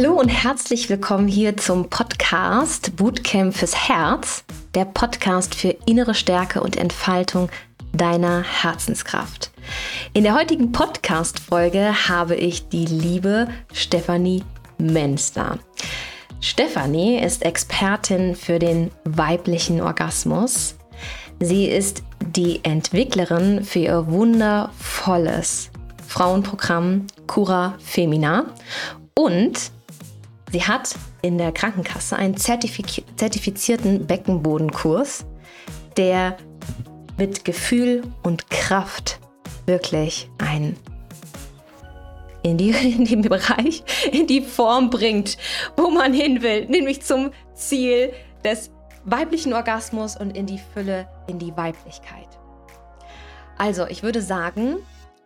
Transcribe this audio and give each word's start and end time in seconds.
Hallo 0.00 0.12
und 0.12 0.28
herzlich 0.28 0.88
willkommen 0.88 1.26
hier 1.26 1.56
zum 1.56 1.90
Podcast 1.90 2.94
Bootcamp 2.94 3.52
fürs 3.52 3.88
Herz, 3.88 4.44
der 4.76 4.84
Podcast 4.84 5.56
für 5.56 5.74
innere 5.86 6.14
Stärke 6.14 6.60
und 6.60 6.76
Entfaltung 6.76 7.48
deiner 7.92 8.44
Herzenskraft. 8.44 9.50
In 10.12 10.22
der 10.22 10.36
heutigen 10.36 10.70
Podcast-Folge 10.70 12.08
habe 12.08 12.36
ich 12.36 12.68
die 12.68 12.86
liebe 12.86 13.48
Stefanie 13.72 14.44
Menster. 14.78 15.58
Stefanie 16.40 17.18
ist 17.18 17.44
Expertin 17.44 18.36
für 18.36 18.60
den 18.60 18.92
weiblichen 19.02 19.80
Orgasmus. 19.80 20.76
Sie 21.40 21.64
ist 21.64 22.04
die 22.24 22.60
Entwicklerin 22.62 23.64
für 23.64 23.80
ihr 23.80 24.06
wundervolles 24.06 25.70
Frauenprogramm 26.06 27.08
Cura 27.26 27.74
Femina 27.80 28.44
und 29.16 29.72
sie 30.52 30.62
hat 30.62 30.94
in 31.22 31.38
der 31.38 31.52
Krankenkasse 31.52 32.16
einen 32.16 32.36
zertifiz 32.36 33.02
zertifizierten 33.16 34.06
Beckenbodenkurs, 34.06 35.26
der 35.96 36.36
mit 37.16 37.44
Gefühl 37.44 38.02
und 38.22 38.48
Kraft 38.50 39.20
wirklich 39.66 40.30
ein 40.38 40.76
in, 42.42 42.56
die, 42.56 42.70
in 42.98 43.04
den 43.04 43.22
Bereich, 43.22 43.82
in 44.10 44.26
die 44.26 44.40
Form 44.40 44.90
bringt, 44.90 45.36
wo 45.76 45.90
man 45.90 46.12
hin 46.12 46.42
will, 46.42 46.66
nämlich 46.66 47.02
zum 47.02 47.30
Ziel 47.54 48.12
des 48.44 48.70
weiblichen 49.04 49.52
Orgasmus 49.52 50.16
und 50.16 50.36
in 50.36 50.46
die 50.46 50.60
Fülle, 50.72 51.08
in 51.26 51.38
die 51.38 51.56
Weiblichkeit. 51.56 52.28
Also, 53.56 53.86
ich 53.86 54.02
würde 54.02 54.22
sagen, 54.22 54.76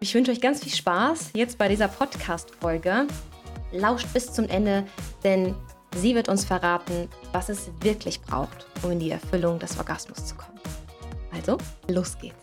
ich 0.01 0.15
wünsche 0.15 0.31
euch 0.31 0.41
ganz 0.41 0.63
viel 0.63 0.73
Spaß 0.73 1.31
jetzt 1.35 1.59
bei 1.59 1.69
dieser 1.69 1.89
Podcast-Folge. 1.89 3.07
Lauscht 3.73 4.13
bis 4.13 4.33
zum 4.33 4.49
Ende, 4.49 4.87
denn 5.25 5.55
sie 5.97 6.15
wird 6.15 6.29
uns 6.29 6.45
verraten, 6.45 7.09
was 7.33 7.49
es 7.49 7.71
wirklich 7.81 8.21
braucht, 8.21 8.67
um 8.83 8.91
in 8.93 9.01
die 9.01 9.11
Erfüllung 9.11 9.59
des 9.59 9.79
Orgasmus 9.79 10.27
zu 10.27 10.35
kommen. 10.35 10.61
Also, 11.33 11.57
los 11.89 12.19
geht's. 12.19 12.37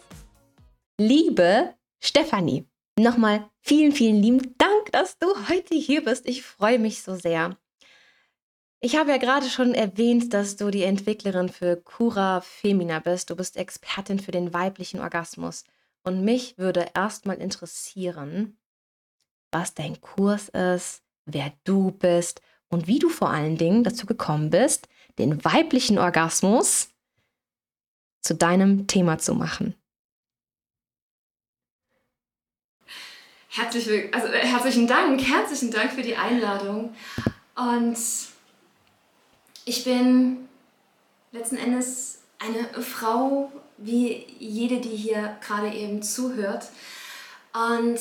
Liebe 0.98 1.76
Stefanie, 2.00 2.68
nochmal 2.98 3.50
vielen, 3.62 3.92
vielen 3.92 4.22
lieben 4.22 4.56
Dank, 4.58 4.92
dass 4.92 5.18
du 5.20 5.28
heute 5.50 5.76
hier 5.76 6.04
bist. 6.04 6.28
Ich 6.28 6.44
freue 6.44 6.80
mich 6.80 7.04
so 7.04 7.16
sehr. 7.16 7.58
Ich 8.82 8.96
habe 8.96 9.12
ja 9.12 9.18
gerade 9.18 9.50
schon 9.50 9.74
erwähnt, 9.74 10.34
dass 10.34 10.56
du 10.56 10.72
die 10.72 10.84
Entwicklerin 10.84 11.50
für 11.50 11.76
Cura 11.76 12.42
Femina 12.42 13.00
bist. 13.00 13.30
Du 13.30 13.36
bist 13.36 13.58
Expertin 13.58 14.20
für 14.20 14.32
den 14.32 14.54
weiblichen 14.54 15.02
Orgasmus. 15.02 15.66
Und 16.04 16.24
mich 16.24 16.58
würde 16.58 16.88
erstmal 16.96 17.38
interessieren, 17.38 18.58
was 19.52 19.74
dein 19.74 20.00
Kurs 20.00 20.50
ist, 20.50 21.04
wer 21.26 21.54
du 21.64 21.92
bist 21.92 22.42
und 22.70 22.88
wie 22.88 23.00
du 23.00 23.10
vor 23.10 23.30
allen 23.30 23.58
Dingen 23.58 23.84
dazu 23.84 24.06
gekommen 24.06 24.50
bist, 24.50 24.88
den 25.18 25.44
weiblichen 25.44 25.98
Orgasmus 25.98 26.90
zu 28.22 28.36
deinem 28.36 28.88
Thema 28.88 29.18
zu 29.18 29.34
machen. 29.34 29.76
Herzlich, 33.52 34.14
also, 34.14 34.28
äh, 34.28 34.46
herzlichen 34.46 34.88
Dank, 34.88 35.22
herzlichen 35.22 35.72
Dank 35.72 35.92
für 35.92 36.04
die 36.04 36.16
Einladung. 36.16 36.96
Und 37.56 37.98
ich 39.66 39.84
bin 39.84 40.48
letzten 41.32 41.58
Endes 41.58 42.22
eine 42.38 42.82
Frau, 42.82 43.52
wie 43.78 44.26
jede, 44.38 44.80
die 44.80 44.96
hier 44.96 45.38
gerade 45.42 45.74
eben 45.76 46.02
zuhört. 46.04 46.68
Und 47.54 48.00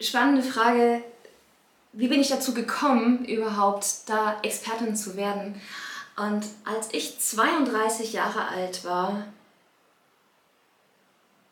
spannende 0.00 0.42
Frage, 0.42 1.02
wie 1.92 2.08
bin 2.08 2.20
ich 2.20 2.28
dazu 2.28 2.54
gekommen, 2.54 3.24
überhaupt 3.24 3.86
da 4.06 4.38
Expertin 4.42 4.94
zu 4.94 5.16
werden? 5.16 5.60
Und 6.16 6.44
als 6.64 6.88
ich 6.92 7.18
32 7.18 8.12
Jahre 8.12 8.48
alt 8.48 8.84
war, 8.84 9.24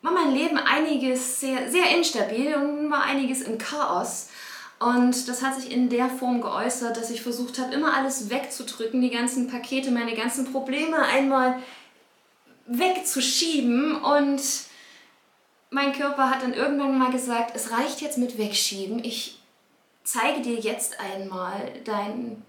war 0.03 0.12
mein 0.12 0.33
Leben 0.33 0.59
einiges 0.59 1.41
sehr, 1.41 1.71
sehr 1.71 1.97
instabil 1.97 2.55
und 2.55 2.91
war 2.91 3.03
einiges 3.03 3.43
im 3.43 3.59
Chaos. 3.59 4.29
Und 4.79 5.29
das 5.29 5.43
hat 5.43 5.61
sich 5.61 5.73
in 5.73 5.89
der 5.89 6.09
Form 6.09 6.41
geäußert, 6.41 6.97
dass 6.97 7.11
ich 7.11 7.23
versucht 7.23 7.59
habe, 7.59 7.75
immer 7.75 7.95
alles 7.95 8.31
wegzudrücken, 8.31 9.01
die 9.01 9.11
ganzen 9.11 9.49
Pakete, 9.49 9.91
meine 9.91 10.15
ganzen 10.15 10.53
Probleme 10.53 10.99
einmal 10.99 11.61
wegzuschieben. 12.67 13.97
Und 13.97 14.41
mein 15.71 15.93
Körper 15.93 16.31
hat 16.31 16.43
dann 16.43 16.55
irgendwann 16.55 16.97
mal 16.97 17.11
gesagt, 17.11 17.57
es 17.57 17.73
reicht 17.73 18.01
jetzt 18.01 18.19
mit 18.19 18.39
wegschieben. 18.39 19.03
Ich 19.03 19.38
zeige 20.09 20.41
dir 20.41 20.59
jetzt 20.59 20.99
einmal 20.99 21.71
dein, 21.85 22.43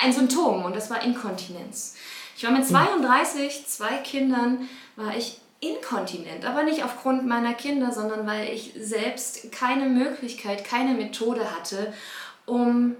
ein 0.00 0.12
Symptom 0.12 0.64
und 0.64 0.74
das 0.74 0.88
war 0.88 1.02
Inkontinenz. 1.02 1.96
Ich 2.36 2.44
war 2.44 2.50
mit 2.50 2.66
32, 2.66 3.52
hm. 3.52 3.66
zwei 3.66 3.96
Kindern, 3.98 4.68
war 4.96 5.14
ich 5.14 5.40
inkontinent, 5.60 6.46
aber 6.46 6.62
nicht 6.62 6.84
aufgrund 6.84 7.26
meiner 7.26 7.52
Kinder, 7.52 7.92
sondern 7.92 8.26
weil 8.26 8.48
ich 8.48 8.72
selbst 8.78 9.52
keine 9.52 9.86
Möglichkeit, 9.86 10.64
keine 10.64 10.94
Methode 10.94 11.50
hatte, 11.50 11.92
um 12.46 12.96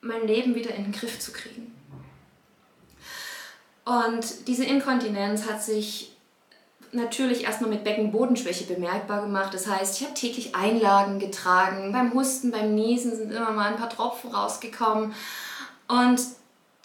mein 0.00 0.26
Leben 0.26 0.54
wieder 0.54 0.74
in 0.74 0.84
den 0.84 0.92
Griff 0.92 1.18
zu 1.18 1.32
kriegen. 1.32 1.74
Und 3.84 4.46
diese 4.46 4.64
Inkontinenz 4.64 5.46
hat 5.46 5.62
sich 5.62 6.16
natürlich 6.92 7.44
erstmal 7.44 7.70
mit 7.70 7.84
Beckenbodenschwäche 7.84 8.64
bemerkbar 8.64 9.22
gemacht. 9.22 9.52
Das 9.52 9.66
heißt, 9.66 10.00
ich 10.00 10.06
habe 10.06 10.14
täglich 10.14 10.54
Einlagen 10.54 11.18
getragen. 11.18 11.92
Beim 11.92 12.14
Husten, 12.14 12.50
beim 12.50 12.74
Niesen 12.74 13.16
sind 13.16 13.32
immer 13.32 13.50
mal 13.50 13.68
ein 13.68 13.76
paar 13.76 13.90
Tropfen 13.90 14.30
rausgekommen. 14.30 15.14
Und 15.86 16.20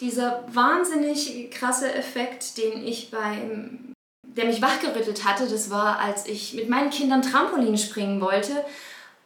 dieser 0.00 0.44
wahnsinnig 0.52 1.50
krasse 1.50 1.92
Effekt, 1.94 2.58
den 2.58 2.84
ich 2.84 3.10
beim 3.10 3.94
der 4.36 4.46
mich 4.46 4.60
wachgerüttelt 4.60 5.24
hatte, 5.24 5.46
das 5.48 5.70
war, 5.70 5.98
als 6.00 6.26
ich 6.26 6.54
mit 6.54 6.68
meinen 6.68 6.90
Kindern 6.90 7.22
Trampolin 7.22 7.78
springen 7.78 8.20
wollte 8.20 8.64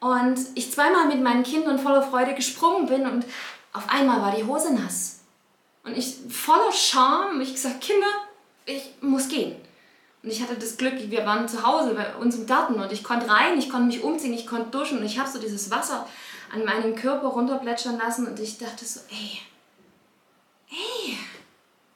und 0.01 0.39
ich 0.55 0.71
zweimal 0.71 1.07
mit 1.07 1.23
meinen 1.23 1.43
Kindern 1.43 1.79
voller 1.79 2.03
Freude 2.03 2.35
gesprungen 2.35 2.87
bin 2.87 3.07
und 3.07 3.25
auf 3.73 3.89
einmal 3.89 4.21
war 4.21 4.37
die 4.37 4.45
Hose 4.45 4.75
nass. 4.75 5.21
Und 5.85 5.97
ich 5.97 6.17
voller 6.29 6.73
Scham, 6.73 7.41
ich 7.41 7.55
gesagt, 7.55 7.81
Kinder, 7.81 8.07
ich 8.67 8.83
muss 9.01 9.29
gehen. 9.29 9.57
Und 10.23 10.31
ich 10.31 10.43
hatte 10.43 10.57
das 10.57 10.77
Glück, 10.77 10.95
wir 10.99 11.25
waren 11.27 11.49
zu 11.49 11.65
Hause 11.65 11.95
bei 11.95 12.17
uns 12.17 12.37
im 12.37 12.47
Garten 12.47 12.75
und 12.75 12.93
ich 12.93 13.05
konnte 13.05 13.31
rein, 13.31 13.59
ich 13.59 13.71
konnte 13.71 13.87
mich 13.87 14.03
umziehen, 14.03 14.33
ich 14.33 14.47
konnte 14.47 14.77
duschen 14.77 14.99
und 14.99 15.05
ich 15.05 15.19
habe 15.19 15.31
so 15.31 15.39
dieses 15.39 15.71
Wasser 15.71 16.07
an 16.53 16.65
meinem 16.65 16.95
Körper 16.95 17.29
runterplätschern 17.29 17.99
lassen 17.99 18.27
und 18.27 18.41
ich 18.41 18.59
dachte 18.59 18.85
so, 18.85 19.01
ey, 19.11 19.41
ey, 20.71 21.17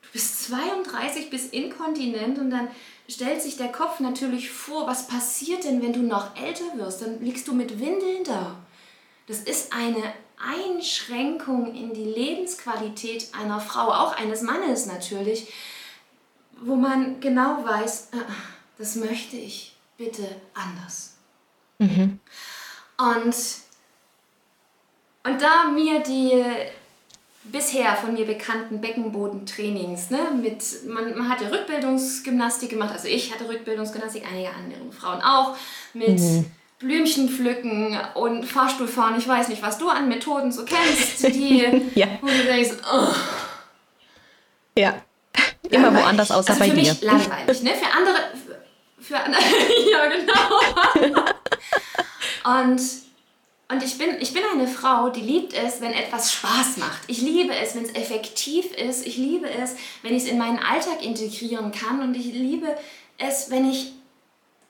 du 0.02 0.08
bist 0.12 0.44
32, 0.44 1.30
bist 1.30 1.52
inkontinent 1.52 2.38
und 2.38 2.50
dann 2.50 2.68
stellt 3.08 3.42
sich 3.42 3.56
der 3.56 3.72
Kopf 3.72 3.98
natürlich 4.00 4.50
vor, 4.50 4.86
was 4.86 5.08
passiert 5.08 5.64
denn, 5.64 5.82
wenn 5.82 5.92
du 5.92 6.02
noch 6.02 6.36
älter 6.36 6.76
wirst? 6.76 7.02
Dann 7.02 7.20
liegst 7.20 7.48
du 7.48 7.54
mit 7.54 7.80
Windeln 7.80 8.24
da. 8.24 8.56
Das 9.26 9.40
ist 9.40 9.72
eine 9.72 10.12
Einschränkung 10.38 11.74
in 11.74 11.94
die 11.94 12.04
Lebensqualität 12.04 13.28
einer 13.32 13.60
Frau, 13.60 13.88
auch 13.88 14.16
eines 14.16 14.42
Mannes 14.42 14.86
natürlich, 14.86 15.48
wo 16.64 16.76
man 16.76 17.20
genau 17.20 17.64
weiß, 17.64 18.10
äh, 18.12 18.16
das 18.78 18.96
möchte 18.96 19.36
ich 19.36 19.76
bitte 19.96 20.26
anders. 20.54 21.14
Mhm. 21.78 22.20
Und, 22.98 23.36
und 25.24 25.42
da 25.42 25.70
mir 25.72 26.00
die 26.00 26.44
bisher 27.44 27.96
von 27.96 28.14
mir 28.14 28.24
bekannten 28.24 28.80
Beckenbodentrainings. 28.80 30.10
Ne? 30.10 30.18
Mit, 30.40 30.62
man, 30.86 31.16
man 31.18 31.28
hat 31.28 31.40
ja 31.40 31.48
Rückbildungsgymnastik 31.48 32.70
gemacht, 32.70 32.92
also 32.92 33.08
ich 33.08 33.32
hatte 33.32 33.48
Rückbildungsgymnastik, 33.48 34.24
einige 34.30 34.50
andere 34.50 34.92
Frauen 34.92 35.20
auch, 35.22 35.56
mit 35.92 36.20
mhm. 36.20 36.46
Blümchen 36.78 37.28
pflücken 37.28 37.98
und 38.14 38.44
Fahrstuhlfahren. 38.44 39.18
Ich 39.18 39.26
weiß 39.26 39.48
nicht, 39.48 39.62
was 39.62 39.78
du 39.78 39.88
an 39.88 40.08
Methoden 40.08 40.52
so 40.52 40.64
kennst, 40.64 41.26
die, 41.34 41.66
ja. 41.94 42.06
wo 42.20 42.26
du 42.26 42.44
denkst, 42.44 42.70
oh. 42.92 43.08
Ja, 44.78 44.94
immer 45.70 45.82
langweilig. 45.82 46.04
woanders 46.04 46.30
außer 46.30 46.50
also 46.50 46.60
bei 46.60 46.70
dir. 46.70 46.94
Für 46.94 47.06
mich 47.06 47.28
langweilig, 47.28 47.62
ne? 47.62 47.70
Für 47.74 47.96
andere, 47.96 48.18
für 49.00 49.18
andere, 49.18 49.42
ja 49.90 50.08
genau. 50.08 51.24
und 52.60 52.80
und 53.72 53.82
ich 53.82 53.96
bin, 53.96 54.20
ich 54.20 54.34
bin 54.34 54.42
eine 54.52 54.68
Frau, 54.68 55.08
die 55.08 55.22
liebt 55.22 55.54
es, 55.54 55.80
wenn 55.80 55.94
etwas 55.94 56.30
Spaß 56.30 56.76
macht. 56.76 57.00
Ich 57.06 57.22
liebe 57.22 57.54
es, 57.54 57.74
wenn 57.74 57.84
es 57.84 57.94
effektiv 57.94 58.70
ist. 58.74 59.06
Ich 59.06 59.16
liebe 59.16 59.48
es, 59.48 59.76
wenn 60.02 60.14
ich 60.14 60.24
es 60.24 60.28
in 60.28 60.36
meinen 60.36 60.58
Alltag 60.58 61.02
integrieren 61.02 61.72
kann. 61.72 62.02
Und 62.02 62.14
ich 62.14 62.26
liebe 62.26 62.76
es, 63.16 63.50
wenn 63.50 63.70
ich 63.70 63.94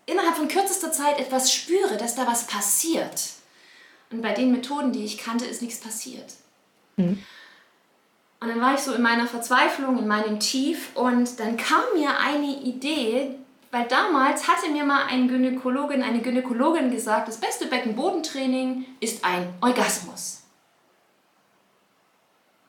innerhalb 0.06 0.37
von 0.37 0.47
kürzester 0.47 0.93
Zeit 0.93 1.19
etwas 1.19 1.53
spüre, 1.53 1.97
dass 1.97 2.15
da 2.15 2.29
was 2.29 2.47
passiert. 2.47 3.31
Und 4.12 4.23
bei 4.23 4.35
den 4.35 4.53
Methoden, 4.53 4.93
die 4.93 5.05
ich 5.05 5.19
kannte, 5.19 5.47
ist 5.47 5.62
nichts 5.62 5.81
passiert. 5.81 6.35
Mhm. 6.97 7.25
Und 8.43 8.49
dann 8.49 8.61
war 8.61 8.75
ich 8.75 8.81
so 8.81 8.93
in 8.93 9.03
meiner 9.03 9.29
Verzweiflung, 9.29 9.99
in 9.99 10.09
meinem 10.09 10.41
Tief 10.41 10.97
und 10.97 11.39
dann 11.39 11.56
kam 11.56 11.83
mir 11.94 12.11
eine 12.19 12.61
Idee, 12.62 13.37
weil 13.71 13.87
damals 13.87 14.49
hatte 14.49 14.69
mir 14.69 14.83
mal 14.85 15.05
ein 15.09 15.29
Gynäkologin, 15.29 16.03
eine 16.03 16.21
Gynäkologin 16.21 16.91
gesagt, 16.91 17.29
das 17.29 17.39
beste 17.39 17.67
Beckenbodentraining 17.67 18.85
ist 18.99 19.25
ein 19.25 19.55
Orgasmus. 19.61 20.43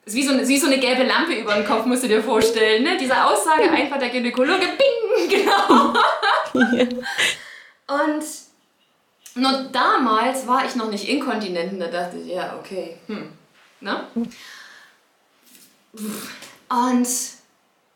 ist 0.06 0.16
wie 0.16 0.24
so, 0.24 0.34
eine, 0.34 0.48
wie 0.48 0.58
so 0.60 0.68
eine 0.68 0.78
gelbe 0.78 1.04
Lampe 1.04 1.34
über 1.34 1.56
den 1.56 1.66
Kopf, 1.66 1.88
musst 1.88 2.04
du 2.04 2.08
dir 2.08 2.22
vorstellen. 2.22 2.84
Ne? 2.84 2.96
Diese 2.98 3.26
Aussage 3.26 3.64
einfach 3.72 3.98
der 3.98 4.10
Gynäkologe, 4.10 4.68
bing, 4.78 5.28
genau. 5.30 5.94
Und 7.88 8.24
nur 9.34 9.70
damals 9.72 10.46
war 10.46 10.66
ich 10.66 10.76
noch 10.76 10.92
nicht 10.92 11.10
inkontinent 11.10 11.74
und 11.74 11.80
da 11.80 11.88
dachte 11.88 12.18
ich, 12.18 12.28
ja, 12.28 12.56
okay, 12.60 12.98
hm. 13.08 13.30
Ne? 13.82 14.08
Und 15.94 17.08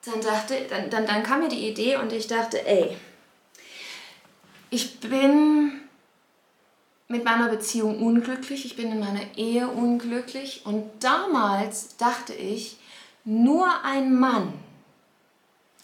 dann 0.05 0.21
dachte, 0.21 0.65
dann, 0.69 0.89
dann, 0.89 1.05
dann 1.05 1.23
kam 1.23 1.41
mir 1.41 1.49
die 1.49 1.67
Idee 1.67 1.97
und 1.97 2.13
ich 2.13 2.27
dachte, 2.27 2.65
ey, 2.65 2.95
ich 4.69 4.99
bin 4.99 5.81
mit 7.07 7.23
meiner 7.23 7.49
Beziehung 7.49 8.01
unglücklich, 8.01 8.65
ich 8.65 8.75
bin 8.75 8.91
in 8.91 8.99
meiner 8.99 9.37
Ehe 9.37 9.67
unglücklich 9.67 10.61
und 10.65 10.83
damals 10.99 11.95
dachte 11.97 12.33
ich, 12.33 12.77
nur 13.23 13.83
ein 13.83 14.17
Mann 14.17 14.53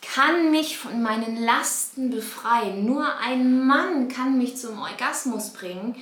kann 0.01 0.51
mich 0.51 0.77
von 0.77 1.01
meinen 1.01 1.42
Lasten 1.44 2.10
befreien, 2.10 2.86
nur 2.86 3.18
ein 3.19 3.65
Mann 3.65 4.10
kann 4.10 4.38
mich 4.38 4.57
zum 4.57 4.80
Orgasmus 4.80 5.51
bringen. 5.51 5.95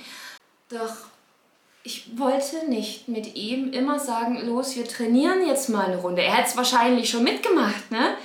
Doch 0.68 0.96
ich 1.84 2.18
wollte 2.18 2.68
nicht 2.68 3.08
mit 3.08 3.34
ihm 3.34 3.72
immer 3.72 3.98
sagen, 3.98 4.46
los, 4.46 4.76
wir 4.76 4.86
trainieren 4.86 5.46
jetzt 5.46 5.68
mal 5.68 5.86
eine 5.86 5.96
Runde. 5.96 6.22
Er 6.22 6.34
hätte 6.34 6.48
es 6.50 6.56
wahrscheinlich 6.56 7.10
schon 7.10 7.24
mitgemacht, 7.24 7.90
ne? 7.90 8.16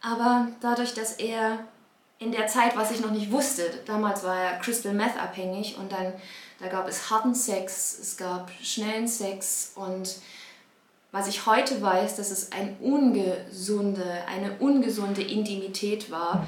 Aber 0.00 0.48
dadurch, 0.60 0.94
dass 0.94 1.14
er 1.14 1.60
in 2.18 2.32
der 2.32 2.48
Zeit, 2.48 2.76
was 2.76 2.90
ich 2.90 3.00
noch 3.00 3.12
nicht 3.12 3.30
wusste, 3.30 3.62
damals 3.86 4.24
war 4.24 4.36
er 4.36 4.58
Crystal 4.58 4.92
Meth 4.92 5.16
abhängig 5.16 5.76
und 5.78 5.92
dann 5.92 6.12
da 6.60 6.66
gab 6.66 6.88
es 6.88 7.08
harten 7.08 7.34
Sex, 7.34 7.98
es 8.00 8.16
gab 8.16 8.50
schnellen 8.60 9.06
Sex 9.06 9.72
und 9.76 10.16
was 11.12 11.28
ich 11.28 11.46
heute 11.46 11.80
weiß, 11.80 12.16
dass 12.16 12.30
es 12.32 12.50
ein 12.50 12.76
ungesunde, 12.80 14.24
eine 14.26 14.58
ungesunde 14.58 15.22
Intimität 15.22 16.10
war, 16.10 16.46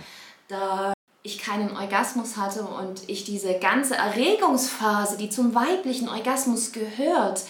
da 0.48 0.92
ich 1.22 1.38
keinen 1.38 1.76
Orgasmus 1.76 2.36
hatte 2.36 2.62
und 2.62 3.08
ich 3.08 3.24
diese 3.24 3.58
ganze 3.58 3.94
Erregungsphase, 3.94 5.18
die 5.18 5.28
zum 5.28 5.54
weiblichen 5.54 6.08
Orgasmus 6.08 6.72
gehört, 6.72 7.42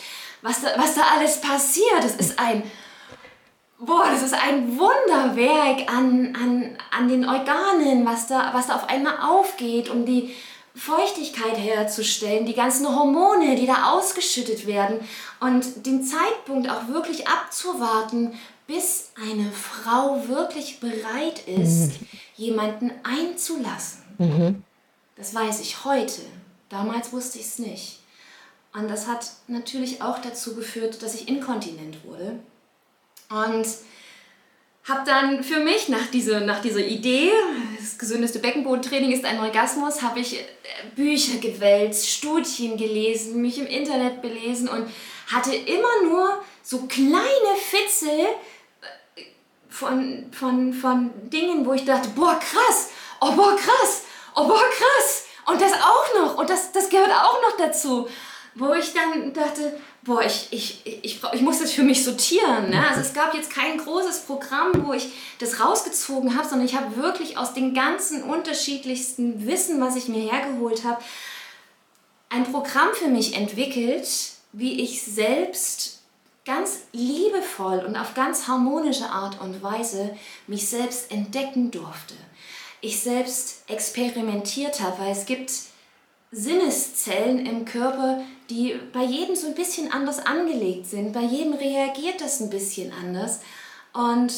was 0.42 0.62
da, 0.62 0.68
was 0.76 0.94
da 0.94 1.02
alles 1.16 1.40
passiert, 1.40 2.02
das 2.02 2.16
ist 2.16 2.38
ein, 2.38 2.62
boah, 3.78 4.06
das 4.10 4.22
ist 4.22 4.34
ein 4.34 4.78
Wunderwerk 4.78 5.88
an, 5.92 6.34
an, 6.34 6.78
an 6.96 7.08
den 7.08 7.28
Organen, 7.28 8.04
was 8.04 8.26
da, 8.26 8.50
was 8.54 8.66
da 8.66 8.76
auf 8.76 8.88
einmal 8.88 9.18
aufgeht, 9.20 9.88
um 9.88 10.04
die 10.04 10.34
Feuchtigkeit 10.74 11.58
herzustellen, 11.58 12.46
die 12.46 12.54
ganzen 12.54 12.88
Hormone, 12.88 13.56
die 13.56 13.66
da 13.66 13.92
ausgeschüttet 13.92 14.66
werden 14.66 15.00
und 15.40 15.84
den 15.84 16.02
Zeitpunkt 16.02 16.70
auch 16.70 16.88
wirklich 16.88 17.28
abzuwarten, 17.28 18.38
bis 18.66 19.10
eine 19.20 19.50
Frau 19.50 20.28
wirklich 20.28 20.78
bereit 20.78 21.40
ist, 21.46 22.00
mhm. 22.00 22.08
Jemanden 22.40 22.90
einzulassen. 23.02 24.02
Mhm. 24.18 24.64
Das 25.16 25.34
weiß 25.34 25.60
ich 25.60 25.84
heute. 25.84 26.22
Damals 26.70 27.12
wusste 27.12 27.38
ich 27.38 27.44
es 27.44 27.58
nicht. 27.58 28.00
Und 28.72 28.88
das 28.88 29.06
hat 29.06 29.30
natürlich 29.46 30.00
auch 30.00 30.18
dazu 30.20 30.54
geführt, 30.54 31.02
dass 31.02 31.14
ich 31.14 31.28
inkontinent 31.28 32.04
wurde. 32.04 32.38
Und 33.28 33.66
habe 34.84 35.02
dann 35.04 35.44
für 35.44 35.60
mich 35.60 35.88
nach, 35.88 36.06
diese, 36.06 36.40
nach 36.40 36.62
dieser 36.62 36.84
Idee, 36.84 37.30
das 37.78 37.98
gesündeste 37.98 38.38
Beckenbodentraining 38.38 39.12
ist 39.12 39.26
ein 39.26 39.38
Orgasmus, 39.38 40.00
habe 40.00 40.20
ich 40.20 40.40
äh, 40.40 40.44
Bücher 40.96 41.38
gewälzt, 41.38 42.08
Studien 42.08 42.78
gelesen, 42.78 43.42
mich 43.42 43.58
im 43.58 43.66
Internet 43.66 44.22
belesen 44.22 44.68
und 44.68 44.88
hatte 45.26 45.54
immer 45.54 46.04
nur 46.04 46.42
so 46.62 46.86
kleine 46.86 47.54
Fitzel 47.58 48.26
von, 49.70 50.26
von, 50.32 50.72
von 50.72 51.10
Dingen, 51.30 51.64
wo 51.64 51.72
ich 51.72 51.84
dachte, 51.84 52.08
boah, 52.10 52.38
krass, 52.38 52.90
oh, 53.20 53.32
boah, 53.32 53.56
krass, 53.56 54.02
oh, 54.34 54.46
boah, 54.46 54.64
krass. 54.76 55.24
Und 55.46 55.60
das 55.60 55.72
auch 55.72 56.20
noch, 56.20 56.38
und 56.38 56.50
das, 56.50 56.72
das 56.72 56.88
gehört 56.88 57.10
auch 57.10 57.40
noch 57.42 57.56
dazu. 57.56 58.08
Wo 58.56 58.74
ich 58.74 58.92
dann 58.92 59.32
dachte, 59.32 59.78
boah, 60.02 60.22
ich, 60.22 60.48
ich, 60.50 60.84
ich, 60.84 61.20
ich 61.32 61.40
muss 61.40 61.60
das 61.60 61.72
für 61.72 61.84
mich 61.84 62.04
sortieren. 62.04 62.70
Ne? 62.70 62.84
Also 62.88 63.00
es 63.00 63.14
gab 63.14 63.32
jetzt 63.34 63.50
kein 63.50 63.78
großes 63.78 64.20
Programm, 64.20 64.72
wo 64.86 64.92
ich 64.92 65.12
das 65.38 65.60
rausgezogen 65.60 66.36
habe, 66.36 66.48
sondern 66.48 66.66
ich 66.66 66.74
habe 66.74 66.96
wirklich 66.96 67.38
aus 67.38 67.54
den 67.54 67.74
ganzen 67.74 68.24
unterschiedlichsten 68.24 69.46
Wissen, 69.46 69.80
was 69.80 69.96
ich 69.96 70.08
mir 70.08 70.30
hergeholt 70.30 70.84
habe, 70.84 71.00
ein 72.28 72.44
Programm 72.44 72.88
für 72.94 73.08
mich 73.08 73.36
entwickelt, 73.36 74.08
wie 74.52 74.80
ich 74.80 75.02
selbst 75.02 75.99
ganz 76.50 76.80
liebevoll 76.92 77.78
und 77.86 77.94
auf 77.94 78.14
ganz 78.14 78.48
harmonische 78.48 79.08
Art 79.08 79.40
und 79.40 79.62
Weise 79.62 80.16
mich 80.48 80.68
selbst 80.68 81.12
entdecken 81.12 81.70
durfte. 81.70 82.14
Ich 82.80 83.00
selbst 83.00 83.62
experimentiert 83.70 84.80
habe, 84.80 84.98
weil 84.98 85.12
es 85.12 85.26
gibt 85.26 85.52
Sinneszellen 86.32 87.46
im 87.46 87.64
Körper, 87.64 88.20
die 88.48 88.80
bei 88.92 89.04
jedem 89.04 89.36
so 89.36 89.46
ein 89.46 89.54
bisschen 89.54 89.92
anders 89.92 90.18
angelegt 90.18 90.86
sind. 90.86 91.12
Bei 91.12 91.22
jedem 91.22 91.52
reagiert 91.52 92.20
das 92.20 92.40
ein 92.40 92.50
bisschen 92.50 92.92
anders. 92.92 93.42
Und 93.92 94.32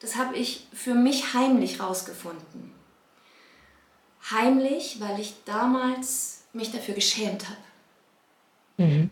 das 0.00 0.16
habe 0.16 0.36
ich 0.36 0.66
für 0.72 0.94
mich 0.94 1.34
heimlich 1.34 1.80
rausgefunden. 1.80 2.72
Heimlich, 4.30 5.00
weil 5.00 5.20
ich 5.20 5.34
damals 5.44 6.44
mich 6.54 6.72
dafür 6.72 6.94
geschämt 6.94 7.44
habe. 7.46 8.88
Mhm. 8.90 9.10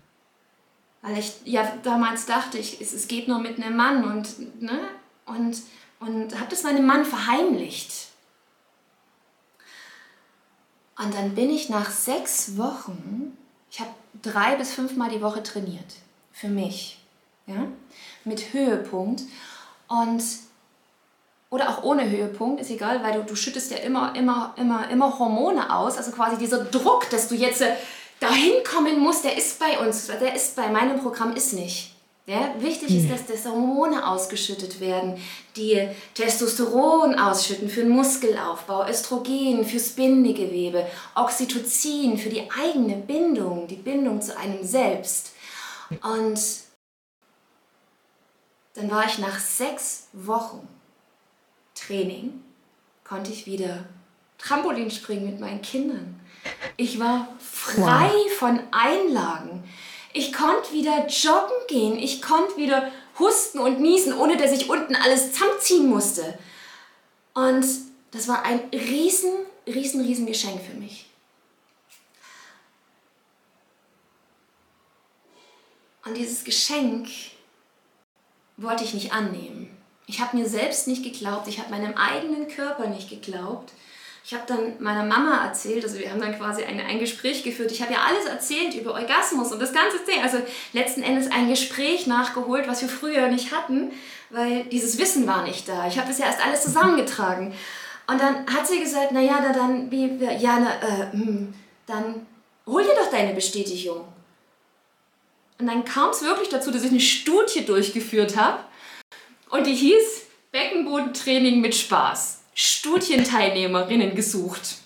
Weil 1.06 1.18
ich 1.18 1.34
ja 1.44 1.72
damals 1.84 2.26
dachte, 2.26 2.58
ich, 2.58 2.80
es, 2.80 2.92
es 2.92 3.06
geht 3.06 3.28
nur 3.28 3.38
mit 3.38 3.62
einem 3.62 3.76
Mann 3.76 4.04
und, 4.04 4.60
ne? 4.60 4.80
und, 5.24 5.62
und 6.00 6.34
habe 6.34 6.50
das 6.50 6.64
meinem 6.64 6.84
Mann 6.84 7.04
verheimlicht. 7.04 8.08
Und 10.98 11.14
dann 11.14 11.36
bin 11.36 11.50
ich 11.50 11.68
nach 11.68 11.90
sechs 11.90 12.56
Wochen, 12.56 13.38
ich 13.70 13.78
habe 13.78 13.90
drei 14.20 14.56
bis 14.56 14.72
fünfmal 14.72 15.08
die 15.08 15.22
Woche 15.22 15.44
trainiert. 15.44 15.94
Für 16.32 16.48
mich. 16.48 16.98
Ja? 17.46 17.68
Mit 18.24 18.52
Höhepunkt. 18.52 19.22
Und 19.86 20.24
oder 21.50 21.68
auch 21.68 21.84
ohne 21.84 22.10
Höhepunkt, 22.10 22.60
ist 22.60 22.70
egal, 22.70 23.04
weil 23.04 23.12
du, 23.12 23.22
du 23.22 23.36
schüttest 23.36 23.70
ja 23.70 23.76
immer, 23.76 24.16
immer, 24.16 24.54
immer, 24.56 24.90
immer 24.90 25.16
Hormone 25.20 25.72
aus. 25.72 25.96
Also 25.96 26.10
quasi 26.10 26.36
dieser 26.36 26.64
Druck, 26.64 27.08
dass 27.10 27.28
du 27.28 27.36
jetzt 27.36 27.62
äh, 27.62 27.76
dahin 28.20 28.62
kommen 28.64 28.98
musst, 28.98 29.24
der 29.24 29.36
ist 29.36 29.58
bei 29.58 29.78
uns, 29.78 30.06
der 30.06 30.34
ist 30.34 30.56
bei 30.56 30.68
meinem 30.68 31.00
Programm 31.00 31.34
ist 31.34 31.52
nicht. 31.52 31.92
Ja, 32.28 32.56
wichtig 32.58 32.88
ist, 32.88 33.04
hm. 33.04 33.10
dass 33.10 33.26
das 33.26 33.44
Hormone 33.44 34.04
ausgeschüttet 34.04 34.80
werden, 34.80 35.16
die 35.54 35.88
Testosteron 36.14 37.14
ausschütten 37.14 37.68
für 37.68 37.82
den 37.82 37.90
Muskelaufbau, 37.90 38.88
Östrogen 38.88 39.64
fürs 39.64 39.90
Bindegewebe, 39.90 40.86
Oxytocin 41.14 42.18
für 42.18 42.28
die 42.28 42.50
eigene 42.50 42.96
Bindung, 42.96 43.68
die 43.68 43.76
Bindung 43.76 44.20
zu 44.20 44.36
einem 44.36 44.66
selbst. 44.66 45.34
Und 46.02 46.40
dann 48.74 48.90
war 48.90 49.06
ich 49.06 49.18
nach 49.18 49.38
sechs 49.38 50.08
Wochen 50.12 50.66
Training, 51.76 52.42
konnte 53.04 53.30
ich 53.30 53.46
wieder 53.46 53.84
Trampolin 54.38 54.90
springen 54.90 55.26
mit 55.26 55.38
meinen 55.38 55.62
Kindern. 55.62 56.20
Ich 56.76 56.98
war 56.98 57.28
frei 57.38 58.10
wow. 58.12 58.32
von 58.38 58.60
Einlagen. 58.70 59.64
Ich 60.12 60.32
konnte 60.32 60.72
wieder 60.72 61.06
joggen 61.06 61.56
gehen. 61.68 61.98
Ich 61.98 62.22
konnte 62.22 62.56
wieder 62.56 62.90
husten 63.18 63.58
und 63.58 63.80
niesen, 63.80 64.14
ohne 64.14 64.36
dass 64.36 64.52
ich 64.52 64.68
unten 64.68 64.94
alles 64.94 65.32
zusammenziehen 65.32 65.88
musste. 65.88 66.38
Und 67.34 67.66
das 68.10 68.28
war 68.28 68.44
ein 68.44 68.60
riesen, 68.72 69.32
riesen, 69.66 70.00
riesen 70.02 70.26
Geschenk 70.26 70.62
für 70.62 70.74
mich. 70.74 71.06
Und 76.04 76.16
dieses 76.16 76.44
Geschenk 76.44 77.08
wollte 78.56 78.84
ich 78.84 78.94
nicht 78.94 79.12
annehmen. 79.12 79.76
Ich 80.06 80.20
habe 80.20 80.36
mir 80.36 80.48
selbst 80.48 80.86
nicht 80.86 81.02
geglaubt, 81.02 81.48
ich 81.48 81.58
habe 81.58 81.70
meinem 81.70 81.94
eigenen 81.94 82.46
Körper 82.48 82.86
nicht 82.86 83.10
geglaubt 83.10 83.72
ich 84.26 84.34
habe 84.34 84.42
dann 84.48 84.72
meiner 84.80 85.04
Mama 85.04 85.44
erzählt, 85.44 85.84
also 85.84 86.00
wir 86.00 86.10
haben 86.10 86.20
dann 86.20 86.36
quasi 86.36 86.64
ein, 86.64 86.80
ein 86.80 86.98
Gespräch 86.98 87.44
geführt. 87.44 87.70
Ich 87.70 87.80
habe 87.80 87.92
ja 87.92 88.00
alles 88.00 88.26
erzählt 88.26 88.74
über 88.74 88.94
Orgasmus 88.94 89.52
und 89.52 89.62
das 89.62 89.72
ganze 89.72 89.98
Ding. 90.00 90.20
Also 90.20 90.38
letzten 90.72 91.04
Endes 91.04 91.30
ein 91.30 91.48
Gespräch 91.48 92.08
nachgeholt, 92.08 92.66
was 92.66 92.82
wir 92.82 92.88
früher 92.88 93.28
nicht 93.28 93.54
hatten, 93.54 93.92
weil 94.30 94.64
dieses 94.64 94.98
Wissen 94.98 95.28
war 95.28 95.44
nicht 95.44 95.68
da. 95.68 95.86
Ich 95.86 95.96
habe 95.96 96.08
das 96.08 96.18
ja 96.18 96.26
erst 96.26 96.44
alles 96.44 96.64
zusammengetragen. 96.64 97.54
Und 98.08 98.20
dann 98.20 98.52
hat 98.52 98.66
sie 98.66 98.80
gesagt, 98.80 99.12
naja, 99.12 99.38
na 99.40 99.52
dann, 99.52 99.92
wie, 99.92 100.16
ja, 100.40 100.58
na, 100.58 100.74
äh, 100.84 101.12
hm, 101.12 101.54
dann 101.86 102.26
hol 102.66 102.82
dir 102.82 102.96
doch 102.96 103.12
deine 103.12 103.32
Bestätigung. 103.32 104.08
Und 105.60 105.68
dann 105.68 105.84
kam 105.84 106.10
es 106.10 106.22
wirklich 106.22 106.48
dazu, 106.48 106.72
dass 106.72 106.82
ich 106.82 106.90
eine 106.90 106.98
Studie 106.98 107.64
durchgeführt 107.64 108.36
habe 108.36 108.58
und 109.50 109.68
die 109.68 109.74
hieß 109.74 110.22
Beckenbodentraining 110.50 111.60
mit 111.60 111.76
Spaß. 111.76 112.40
Studienteilnehmerinnen 112.56 114.14
gesucht. 114.16 114.78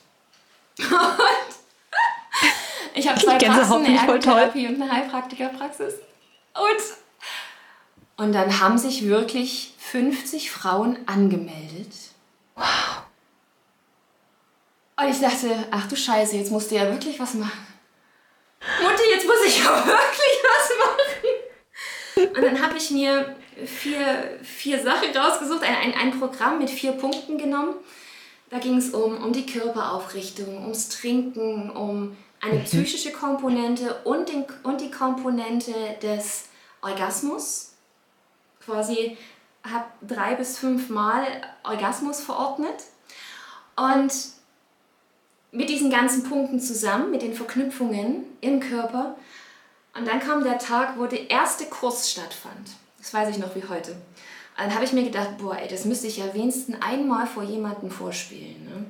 ich 2.94 3.08
habe 3.08 3.20
zwei 3.20 3.38
Praxen, 3.38 3.84
eine 3.84 3.96
Ergotherapie 3.96 4.66
und 4.66 4.82
eine 4.82 4.90
Heilpraktikerpraxis. 4.90 5.94
Und, 6.54 6.82
Und 8.16 8.32
dann 8.32 8.58
haben 8.60 8.76
sich 8.76 9.06
wirklich 9.06 9.74
50 9.78 10.50
Frauen 10.50 10.98
angemeldet. 11.06 11.94
Wow. 12.56 13.04
Und 14.96 15.08
ich 15.08 15.20
dachte, 15.20 15.68
ach 15.70 15.86
du 15.86 15.94
Scheiße, 15.96 16.36
jetzt 16.36 16.50
musst 16.50 16.72
du 16.72 16.74
ja 16.74 16.90
wirklich 16.90 17.20
was 17.20 17.34
machen. 17.34 17.66
Mutti, 18.82 19.02
jetzt 19.12 19.26
muss 19.26 19.44
ich 19.46 19.64
ja 19.64 19.70
wirklich 19.86 20.42
was 20.42 20.70
machen. 20.78 22.36
Und 22.36 22.42
dann 22.42 22.60
habe 22.60 22.76
ich 22.76 22.90
mir 22.90 23.36
vier, 23.64 24.38
vier 24.42 24.82
Sachen 24.82 25.16
rausgesucht, 25.16 25.62
ein, 25.62 25.74
ein, 25.74 25.94
ein 25.94 26.18
Programm 26.18 26.58
mit 26.58 26.70
vier 26.70 26.92
Punkten 26.92 27.38
genommen. 27.38 27.74
Da 28.50 28.58
ging 28.58 28.76
es 28.76 28.90
um, 28.90 29.22
um 29.22 29.32
die 29.32 29.46
Körperaufrichtung, 29.46 30.62
ums 30.62 30.88
Trinken, 30.88 31.70
um 31.70 32.16
eine 32.40 32.60
mhm. 32.60 32.64
psychische 32.64 33.12
Komponente 33.12 34.00
und, 34.04 34.28
den, 34.28 34.44
und 34.62 34.80
die 34.80 34.90
Komponente 34.90 35.72
des 36.02 36.48
Orgasmus. 36.80 37.74
Quasi 38.64 39.16
habe 39.62 39.86
drei 40.02 40.34
bis 40.34 40.58
fünf 40.58 40.88
Mal 40.88 41.24
Orgasmus 41.62 42.20
verordnet. 42.20 42.84
Und 43.76 44.12
mit 45.52 45.68
diesen 45.68 45.90
ganzen 45.90 46.24
Punkten 46.24 46.60
zusammen, 46.60 47.10
mit 47.10 47.22
den 47.22 47.34
Verknüpfungen 47.34 48.24
im 48.40 48.60
Körper. 48.60 49.16
Und 49.96 50.06
dann 50.06 50.20
kam 50.20 50.44
der 50.44 50.58
Tag, 50.58 50.98
wo 50.98 51.06
der 51.06 51.30
erste 51.30 51.66
Kurs 51.66 52.10
stattfand. 52.10 52.70
Das 53.00 53.12
weiß 53.12 53.30
ich 53.30 53.38
noch 53.38 53.54
wie 53.56 53.64
heute. 53.68 53.96
Dann 54.56 54.74
habe 54.74 54.84
ich 54.84 54.92
mir 54.92 55.04
gedacht, 55.04 55.38
boah, 55.38 55.56
ey, 55.56 55.68
das 55.68 55.84
müsste 55.84 56.06
ich 56.06 56.18
ja 56.18 56.34
wenigstens 56.34 56.76
einmal 56.82 57.26
vor 57.26 57.42
jemandem 57.42 57.90
vorspielen. 57.90 58.64
Ne? 58.64 58.86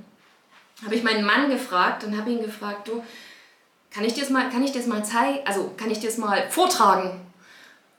Habe 0.85 0.95
ich 0.95 1.02
meinen 1.02 1.25
Mann 1.25 1.49
gefragt 1.49 2.05
und 2.05 2.19
habe 2.19 2.31
ihn 2.31 2.43
gefragt, 2.43 2.88
du, 2.88 3.02
kann 3.90 4.05
ich 4.05 4.14
dir 4.14 4.23
das 4.23 4.31
mal, 4.31 4.50
kann 4.50 4.64
ich 4.64 4.73
dir 4.73 4.79
das 4.79 4.88
mal 4.88 5.05
zeigen, 5.05 5.47
also 5.47 5.73
kann 5.76 5.90
ich 5.90 6.00
dir 6.00 6.09
das 6.09 6.19
mal 6.19 6.49
vortragen? 6.50 7.21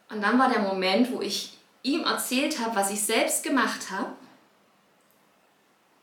Und 0.10 0.22
dann 0.22 0.38
war 0.38 0.50
der 0.50 0.62
Moment, 0.62 1.12
wo 1.12 1.22
ich 1.22 1.58
ihm 1.84 2.04
erzählt 2.04 2.60
habe, 2.60 2.76
was 2.76 2.92
ich 2.92 3.02
selbst 3.02 3.44
gemacht 3.44 3.90
habe 3.90 4.12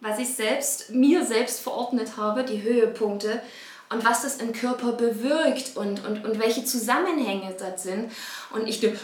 was 0.00 0.18
ich 0.18 0.34
selbst, 0.34 0.90
mir 0.90 1.24
selbst 1.24 1.60
verordnet 1.60 2.16
habe, 2.16 2.44
die 2.44 2.62
Höhepunkte 2.62 3.42
und 3.90 4.04
was 4.04 4.22
das 4.22 4.36
im 4.36 4.52
Körper 4.52 4.92
bewirkt 4.92 5.76
und, 5.76 6.04
und, 6.04 6.24
und 6.24 6.38
welche 6.38 6.64
Zusammenhänge 6.64 7.54
das 7.58 7.84
sind. 7.84 8.12
Und 8.50 8.66
ich, 8.66 8.82
Herz, 8.82 9.00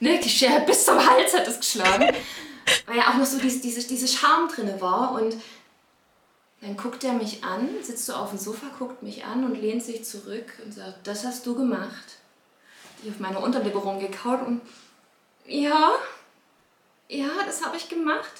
ne, 0.00 0.20
die 0.22 0.28
Schere 0.28 0.60
bis 0.60 0.84
zum 0.84 0.98
Hals 0.98 1.34
hat 1.34 1.48
es 1.48 1.58
geschlagen, 1.58 2.14
weil 2.86 2.96
ja 2.96 3.10
auch 3.10 3.16
noch 3.16 3.24
so 3.24 3.38
diese, 3.38 3.60
diese, 3.60 3.86
diese 3.86 4.08
Charme 4.08 4.48
drin 4.48 4.80
war. 4.80 5.12
Und 5.12 5.36
dann 6.60 6.76
guckt 6.76 7.02
er 7.04 7.14
mich 7.14 7.44
an, 7.44 7.68
sitzt 7.82 8.04
so 8.04 8.14
auf 8.14 8.30
dem 8.30 8.38
Sofa, 8.38 8.66
guckt 8.78 9.02
mich 9.02 9.24
an 9.24 9.44
und 9.44 9.60
lehnt 9.60 9.82
sich 9.82 10.04
zurück 10.04 10.52
und 10.64 10.72
sagt, 10.72 11.06
das 11.06 11.24
hast 11.24 11.46
du 11.46 11.54
gemacht. 11.54 12.18
Ich 13.02 13.10
auf 13.10 13.20
meine 13.20 13.38
Unterlippe 13.38 13.78
rumgekaut 13.78 14.46
und 14.46 14.60
ja, 15.46 15.92
ja, 17.08 17.28
das 17.46 17.64
habe 17.64 17.76
ich 17.76 17.88
gemacht. 17.88 18.32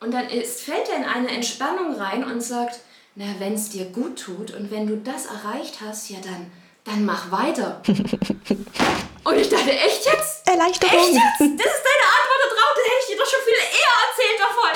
Und 0.00 0.12
dann 0.12 0.30
ist, 0.30 0.62
fällt 0.62 0.88
er 0.88 0.96
in 0.96 1.04
eine 1.04 1.28
Entspannung 1.28 1.94
rein 1.94 2.24
und 2.24 2.40
sagt, 2.40 2.80
na, 3.14 3.24
wenn 3.38 3.54
es 3.54 3.70
dir 3.70 3.86
gut 3.86 4.18
tut 4.18 4.52
und 4.52 4.70
wenn 4.70 4.86
du 4.86 4.96
das 4.96 5.26
erreicht 5.26 5.80
hast, 5.80 6.10
ja 6.10 6.18
dann, 6.22 6.50
dann 6.84 7.04
mach 7.04 7.30
weiter. 7.30 7.82
und 7.86 9.36
ich 9.36 9.48
dachte, 9.48 9.70
echt 9.70 10.04
jetzt? 10.06 10.48
Erleichterung. 10.48 10.98
Echt 10.98 11.12
jetzt? 11.12 11.40
Das 11.40 11.72
ist 11.74 11.84
deine 11.84 12.06
Antwort 12.18 12.42
darauf, 12.48 12.74
das 12.74 12.84
hätte 12.84 13.00
ich 13.00 13.08
dir 13.08 13.18
doch 13.18 13.30
schon 13.30 13.44
viel 13.44 13.60
eher 13.78 13.94
erzählt 14.08 14.38
davon. 14.40 14.72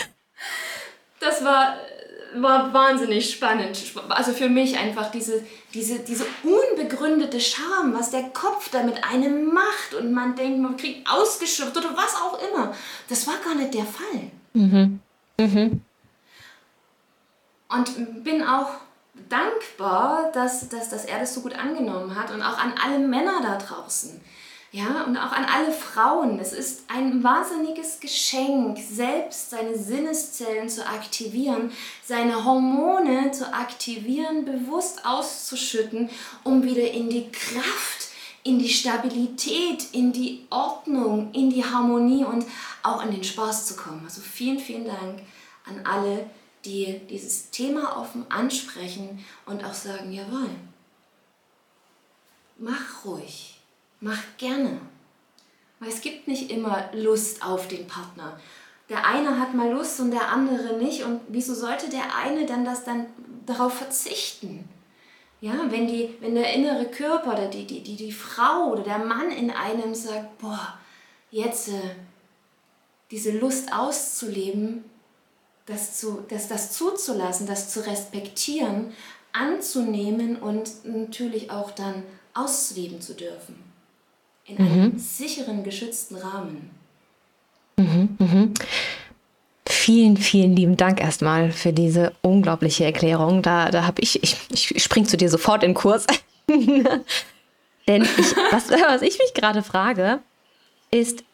das 1.20 1.44
war 1.44 1.76
war 2.40 2.72
wahnsinnig 2.72 3.30
spannend. 3.30 3.78
Also 4.08 4.32
für 4.32 4.48
mich 4.48 4.78
einfach 4.78 5.10
diese, 5.10 5.44
diese, 5.74 5.98
diese 6.00 6.24
unbegründete 6.42 7.40
Scham, 7.40 7.94
was 7.94 8.10
der 8.10 8.24
Kopf 8.30 8.70
da 8.70 8.82
mit 8.82 9.04
einem 9.04 9.52
macht 9.52 9.94
und 9.98 10.12
man 10.12 10.34
denkt, 10.34 10.60
man 10.60 10.76
kriegt 10.76 11.08
ausgeschöpft 11.10 11.76
oder 11.76 11.94
was 11.94 12.14
auch 12.14 12.38
immer. 12.48 12.74
Das 13.08 13.26
war 13.26 13.34
gar 13.44 13.54
nicht 13.54 13.74
der 13.74 13.84
Fall. 13.84 14.30
Mhm. 14.54 15.00
Mhm. 15.38 15.82
Und 17.72 18.24
bin 18.24 18.42
auch 18.42 18.70
dankbar, 19.28 20.30
dass, 20.32 20.68
dass, 20.68 20.88
dass 20.88 21.04
er 21.04 21.20
das 21.20 21.34
so 21.34 21.40
gut 21.40 21.54
angenommen 21.54 22.14
hat 22.14 22.30
und 22.30 22.42
auch 22.42 22.58
an 22.58 22.74
alle 22.82 22.98
Männer 22.98 23.40
da 23.42 23.56
draußen 23.56 24.20
ja, 24.72 25.04
und 25.06 25.18
auch 25.18 25.32
an 25.32 25.44
alle 25.44 25.70
Frauen. 25.70 26.38
Es 26.38 26.54
ist 26.54 26.84
ein 26.88 27.22
wahnsinniges 27.22 28.00
Geschenk, 28.00 28.78
selbst 28.78 29.50
seine 29.50 29.76
Sinneszellen 29.76 30.68
zu 30.68 30.86
aktivieren, 30.86 31.70
seine 32.02 32.42
Hormone 32.46 33.30
zu 33.32 33.52
aktivieren, 33.52 34.46
bewusst 34.46 35.04
auszuschütten, 35.04 36.08
um 36.42 36.62
wieder 36.62 36.90
in 36.90 37.10
die 37.10 37.30
Kraft, 37.30 38.08
in 38.44 38.58
die 38.58 38.70
Stabilität, 38.70 39.88
in 39.92 40.10
die 40.10 40.46
Ordnung, 40.48 41.30
in 41.34 41.50
die 41.50 41.64
Harmonie 41.64 42.24
und 42.24 42.46
auch 42.82 43.04
in 43.04 43.10
den 43.10 43.24
Spaß 43.24 43.66
zu 43.66 43.76
kommen. 43.76 44.00
Also 44.04 44.22
vielen, 44.22 44.58
vielen 44.58 44.86
Dank 44.86 45.20
an 45.66 45.84
alle, 45.84 46.30
die 46.64 47.00
dieses 47.10 47.50
Thema 47.50 47.96
offen 47.98 48.24
ansprechen 48.30 49.24
und 49.46 49.64
auch 49.64 49.74
sagen, 49.74 50.12
jawohl, 50.12 50.50
mach 52.58 53.04
ruhig 53.04 53.52
Mach 54.02 54.20
gerne. 54.36 54.80
Weil 55.78 55.88
es 55.88 56.00
gibt 56.00 56.26
nicht 56.26 56.50
immer 56.50 56.90
Lust 56.92 57.44
auf 57.44 57.68
den 57.68 57.86
Partner. 57.86 58.38
Der 58.88 59.06
eine 59.06 59.38
hat 59.38 59.54
mal 59.54 59.70
Lust 59.70 60.00
und 60.00 60.10
der 60.10 60.28
andere 60.28 60.76
nicht. 60.76 61.04
Und 61.04 61.20
wieso 61.28 61.54
sollte 61.54 61.88
der 61.88 62.16
eine 62.16 62.44
dann 62.44 62.64
das 62.64 62.82
dann 62.82 63.06
darauf 63.46 63.74
verzichten? 63.74 64.68
Ja, 65.40 65.52
wenn, 65.70 65.86
die, 65.86 66.16
wenn 66.18 66.34
der 66.34 66.52
innere 66.52 66.86
Körper 66.86 67.34
oder 67.34 67.46
die, 67.46 67.64
die, 67.64 67.80
die, 67.80 67.94
die 67.94 68.12
Frau 68.12 68.72
oder 68.72 68.82
der 68.82 68.98
Mann 68.98 69.30
in 69.30 69.52
einem 69.52 69.94
sagt, 69.94 70.38
boah, 70.38 70.78
jetzt 71.30 71.68
äh, 71.68 71.94
diese 73.12 73.38
Lust 73.38 73.72
auszuleben, 73.72 74.84
das, 75.72 75.98
zu, 75.98 76.24
das, 76.28 76.48
das 76.48 76.72
zuzulassen, 76.72 77.46
das 77.46 77.70
zu 77.70 77.86
respektieren, 77.86 78.92
anzunehmen 79.32 80.36
und 80.36 80.84
natürlich 80.84 81.50
auch 81.50 81.70
dann 81.70 82.02
ausleben 82.34 83.00
zu 83.00 83.14
dürfen 83.14 83.72
in 84.44 84.58
einem 84.58 84.82
mhm. 84.82 84.98
sicheren, 84.98 85.64
geschützten 85.64 86.16
Rahmen. 86.16 86.70
Mhm, 87.76 88.16
mhm. 88.18 88.54
Vielen, 89.66 90.16
vielen 90.16 90.56
lieben 90.56 90.76
Dank 90.76 91.00
erstmal 91.00 91.52
für 91.52 91.72
diese 91.72 92.12
unglaubliche 92.20 92.84
Erklärung. 92.84 93.42
Da, 93.42 93.70
da 93.70 93.86
habe 93.86 94.02
ich, 94.02 94.22
ich, 94.22 94.36
ich 94.50 94.82
spring 94.82 95.06
zu 95.06 95.16
dir 95.16 95.30
sofort 95.30 95.62
in 95.62 95.74
Kurs. 95.74 96.06
Denn 96.48 98.02
ich, 98.02 98.36
was, 98.50 98.70
was 98.70 99.02
ich 99.02 99.18
mich 99.18 99.34
gerade 99.34 99.62
frage, 99.62 100.20
ist, 100.90 101.24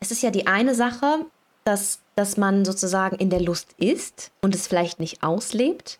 es 0.00 0.10
ist 0.10 0.22
ja 0.22 0.30
die 0.30 0.46
eine 0.46 0.74
Sache, 0.74 1.26
dass, 1.66 2.00
dass 2.14 2.36
man 2.36 2.64
sozusagen 2.64 3.16
in 3.16 3.30
der 3.30 3.40
Lust 3.40 3.74
ist 3.78 4.30
und 4.40 4.54
es 4.54 4.66
vielleicht 4.66 5.00
nicht 5.00 5.22
auslebt. 5.22 5.98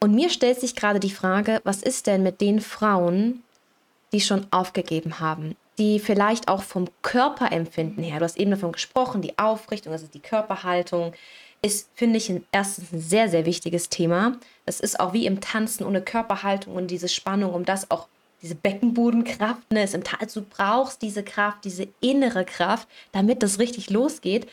Und 0.00 0.14
mir 0.14 0.30
stellt 0.30 0.60
sich 0.60 0.74
gerade 0.74 1.00
die 1.00 1.10
Frage, 1.10 1.60
was 1.64 1.82
ist 1.82 2.06
denn 2.06 2.22
mit 2.22 2.40
den 2.40 2.60
Frauen, 2.60 3.42
die 4.12 4.20
schon 4.20 4.46
aufgegeben 4.50 5.20
haben, 5.20 5.56
die 5.78 6.00
vielleicht 6.00 6.48
auch 6.48 6.62
vom 6.62 6.88
Körperempfinden 7.02 8.02
her, 8.02 8.18
du 8.18 8.24
hast 8.24 8.38
eben 8.38 8.50
davon 8.50 8.72
gesprochen, 8.72 9.22
die 9.22 9.38
Aufrichtung, 9.38 9.92
also 9.92 10.06
die 10.12 10.20
Körperhaltung, 10.20 11.12
ist, 11.62 11.90
finde 11.94 12.16
ich, 12.16 12.30
ein, 12.30 12.44
erstens 12.52 12.92
ein 12.92 13.00
sehr, 13.00 13.28
sehr 13.28 13.44
wichtiges 13.46 13.88
Thema. 13.88 14.38
Es 14.66 14.80
ist 14.80 14.98
auch 14.98 15.12
wie 15.12 15.26
im 15.26 15.40
Tanzen 15.40 15.84
ohne 15.84 16.02
Körperhaltung 16.02 16.74
und 16.74 16.90
diese 16.90 17.08
Spannung, 17.08 17.52
um 17.52 17.64
das 17.64 17.90
auch, 17.90 18.08
diese 18.42 18.54
Beckenbodenkraft, 18.54 19.70
ne, 19.70 19.82
ist 19.82 19.94
im 19.94 20.02
also 20.18 20.40
du 20.40 20.46
brauchst 20.48 21.02
diese 21.02 21.22
Kraft, 21.22 21.64
diese 21.64 21.88
innere 22.00 22.46
Kraft, 22.46 22.88
damit 23.12 23.42
das 23.42 23.58
richtig 23.58 23.90
losgeht. 23.90 24.48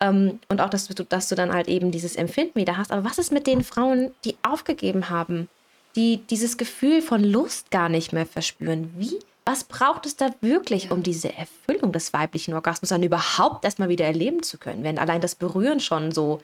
Ähm, 0.00 0.40
und 0.48 0.60
auch, 0.60 0.70
dass 0.70 0.88
du, 0.88 1.04
dass 1.04 1.28
du 1.28 1.34
dann 1.34 1.52
halt 1.52 1.68
eben 1.68 1.90
dieses 1.90 2.16
Empfinden 2.16 2.58
wieder 2.58 2.76
hast. 2.76 2.92
Aber 2.92 3.04
was 3.04 3.18
ist 3.18 3.32
mit 3.32 3.46
den 3.46 3.62
Frauen, 3.62 4.12
die 4.24 4.36
aufgegeben 4.42 5.10
haben? 5.10 5.48
die 5.96 6.18
dieses 6.28 6.56
Gefühl 6.56 7.02
von 7.02 7.22
Lust 7.22 7.70
gar 7.70 7.88
nicht 7.88 8.12
mehr 8.12 8.26
verspüren. 8.26 8.92
Wie? 8.96 9.18
Was 9.44 9.64
braucht 9.64 10.06
es 10.06 10.16
da 10.16 10.32
wirklich, 10.42 10.90
um 10.90 11.02
diese 11.02 11.34
Erfüllung 11.34 11.92
des 11.92 12.12
weiblichen 12.12 12.54
Orgasmus 12.54 12.90
dann 12.90 13.02
überhaupt 13.02 13.64
erstmal 13.64 13.88
wieder 13.88 14.04
erleben 14.04 14.42
zu 14.42 14.58
können, 14.58 14.84
wenn 14.84 14.98
allein 14.98 15.20
das 15.20 15.34
Berühren 15.34 15.80
schon 15.80 16.12
so 16.12 16.40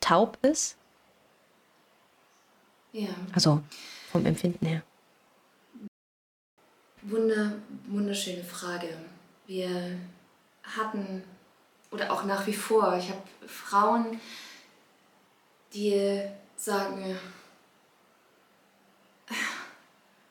taub 0.00 0.38
ist? 0.42 0.76
Ja. 2.92 3.08
Also 3.32 3.62
vom 4.12 4.24
Empfinden 4.26 4.64
her. 4.64 4.82
Wunder, 7.02 7.52
wunderschöne 7.88 8.44
Frage. 8.44 8.88
Wir 9.46 9.98
hatten, 10.62 11.24
oder 11.96 12.12
auch 12.12 12.24
nach 12.24 12.46
wie 12.46 12.52
vor, 12.52 12.96
ich 12.98 13.08
habe 13.08 13.22
Frauen, 13.46 14.20
die 15.72 16.20
sagen, 16.56 17.18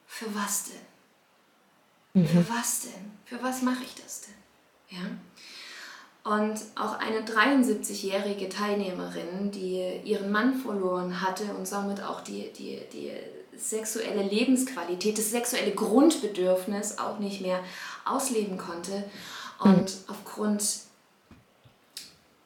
für 0.06 0.34
was 0.34 0.66
denn? 0.66 2.22
Mhm. 2.22 2.28
Für 2.28 2.50
was 2.50 2.82
denn? 2.82 3.12
Für 3.26 3.42
was 3.42 3.64
mache 3.64 3.84
ich 3.84 3.96
das 3.96 4.22
denn? 4.22 5.00
Ja? 5.00 6.32
Und 6.32 6.60
auch 6.76 7.00
eine 7.00 7.22
73-jährige 7.22 8.48
Teilnehmerin, 8.50 9.52
die 9.52 10.02
ihren 10.04 10.32
Mann 10.32 10.56
verloren 10.56 11.22
hatte 11.22 11.46
und 11.56 11.68
somit 11.68 12.02
auch 12.02 12.22
die, 12.22 12.52
die, 12.54 12.80
die 12.94 13.12
sexuelle 13.58 14.24
Lebensqualität, 14.24 15.18
das 15.18 15.32
sexuelle 15.32 15.74
Grundbedürfnis 15.74 17.00
auch 17.00 17.20
nicht 17.20 17.42
mehr 17.42 17.60
ausleben 18.06 18.58
konnte. 18.58 19.04
Und 19.60 19.82
mhm. 19.82 20.04
aufgrund 20.08 20.85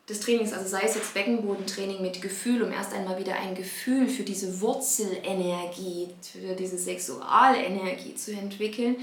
des 0.09 0.19
Trainings, 0.19 0.53
also 0.53 0.67
sei 0.67 0.81
es 0.83 0.95
jetzt 0.95 1.13
Beckenbodentraining 1.13 2.01
mit 2.01 2.21
Gefühl, 2.21 2.63
um 2.63 2.71
erst 2.71 2.93
einmal 2.93 3.19
wieder 3.19 3.35
ein 3.35 3.53
Gefühl 3.53 4.09
für 4.09 4.23
diese 4.23 4.59
Wurzelenergie, 4.59 6.09
für 6.21 6.55
diese 6.55 6.77
Sexualenergie 6.77 8.15
zu 8.15 8.31
entwickeln, 8.31 8.97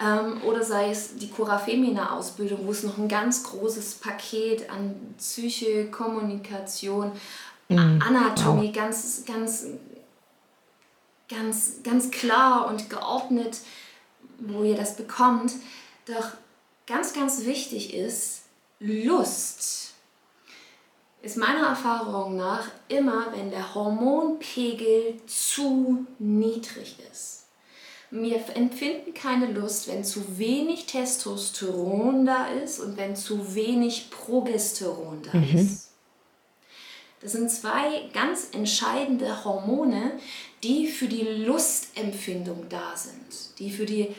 ähm, 0.00 0.40
oder 0.44 0.62
sei 0.62 0.90
es 0.90 1.16
die 1.16 1.30
Cura 1.30 1.58
Femina 1.58 2.16
Ausbildung, 2.16 2.60
wo 2.64 2.70
es 2.70 2.84
noch 2.84 2.96
ein 2.96 3.08
ganz 3.08 3.42
großes 3.42 3.94
Paket 3.94 4.70
an 4.70 4.94
Psyche, 5.18 5.90
Kommunikation, 5.90 7.10
mhm. 7.68 8.00
Anatomie, 8.06 8.68
wow. 8.68 8.74
ganz, 8.74 9.24
ganz, 9.26 9.66
ganz, 11.28 11.82
ganz 11.82 12.10
klar 12.12 12.68
und 12.68 12.88
geordnet, 12.88 13.58
wo 14.38 14.62
ihr 14.62 14.76
das 14.76 14.96
bekommt. 14.96 15.52
Doch 16.04 16.28
ganz, 16.86 17.12
ganz 17.14 17.44
wichtig 17.46 17.94
ist, 17.94 18.42
Lust 18.78 19.95
ist 21.22 21.36
meiner 21.36 21.68
Erfahrung 21.68 22.36
nach 22.36 22.70
immer, 22.88 23.32
wenn 23.34 23.50
der 23.50 23.74
Hormonpegel 23.74 25.20
zu 25.26 26.06
niedrig 26.18 26.96
ist. 27.10 27.46
Wir 28.10 28.40
empfinden 28.54 29.12
keine 29.14 29.46
Lust, 29.46 29.88
wenn 29.88 30.04
zu 30.04 30.38
wenig 30.38 30.86
Testosteron 30.86 32.24
da 32.24 32.46
ist 32.46 32.78
und 32.78 32.96
wenn 32.96 33.16
zu 33.16 33.54
wenig 33.54 34.10
Progesteron 34.10 35.22
da 35.22 35.36
mhm. 35.36 35.56
ist. 35.56 35.90
Das 37.20 37.32
sind 37.32 37.50
zwei 37.50 38.08
ganz 38.12 38.50
entscheidende 38.52 39.44
Hormone, 39.44 40.12
die 40.62 40.86
für 40.86 41.08
die 41.08 41.22
Lustempfindung 41.22 42.68
da 42.68 42.96
sind, 42.96 43.58
die 43.58 43.70
für 43.70 43.86
die 43.86 44.14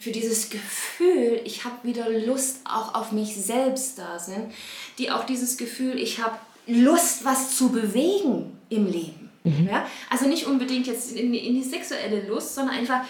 für 0.00 0.12
dieses 0.12 0.48
Gefühl, 0.48 1.42
ich 1.44 1.64
habe 1.64 1.76
wieder 1.82 2.08
Lust 2.08 2.60
auch 2.64 2.94
auf 2.94 3.12
mich 3.12 3.36
selbst 3.36 3.98
da 3.98 4.18
sind, 4.18 4.52
die 4.96 5.10
auch 5.10 5.24
dieses 5.24 5.58
Gefühl, 5.58 5.98
ich 5.98 6.22
habe 6.22 6.38
Lust, 6.66 7.22
was 7.26 7.54
zu 7.54 7.68
bewegen 7.68 8.58
im 8.70 8.86
Leben. 8.86 9.30
Mhm. 9.44 9.68
Ja? 9.70 9.86
Also 10.08 10.26
nicht 10.26 10.46
unbedingt 10.46 10.86
jetzt 10.86 11.12
in, 11.12 11.34
in, 11.34 11.54
die 11.54 11.62
sexuelle 11.62 12.26
Lust, 12.26 12.54
sondern 12.54 12.76
einfach, 12.76 13.02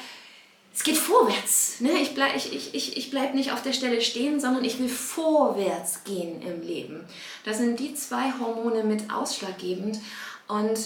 es 0.75 0.83
geht 0.83 0.97
vorwärts. 0.97 1.81
Ne? 1.81 1.93
Ich 2.03 2.13
bleibe 2.13 2.37
ich, 2.37 2.53
ich, 2.53 2.75
ich, 2.75 2.97
ich 2.97 3.11
bleib 3.11 3.35
nicht 3.35 3.53
auf 3.53 3.63
der 3.63 3.73
Stelle 3.73 4.01
stehen, 4.01 4.41
sondern 4.41 4.65
ich 4.65 4.81
will 4.81 4.89
vorwärts 4.89 6.03
gehen 6.03 6.43
im 6.43 6.61
Leben. 6.61 7.05
Da 7.45 7.55
sind 7.55 7.79
die 7.79 7.95
zwei 7.95 8.33
Hormone 8.41 8.83
mit 8.83 9.13
ausschlaggebend 9.13 10.01
und 10.49 10.79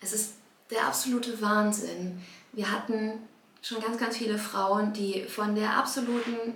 es 0.00 0.12
ist 0.14 0.34
der 0.70 0.86
absolute 0.86 1.42
Wahnsinn. 1.42 2.22
Wir 2.54 2.72
hatten 2.72 3.18
schon 3.64 3.80
ganz, 3.80 3.98
ganz 3.98 4.16
viele 4.18 4.38
Frauen, 4.38 4.92
die 4.92 5.22
von 5.22 5.54
der 5.54 5.76
absoluten, 5.76 6.54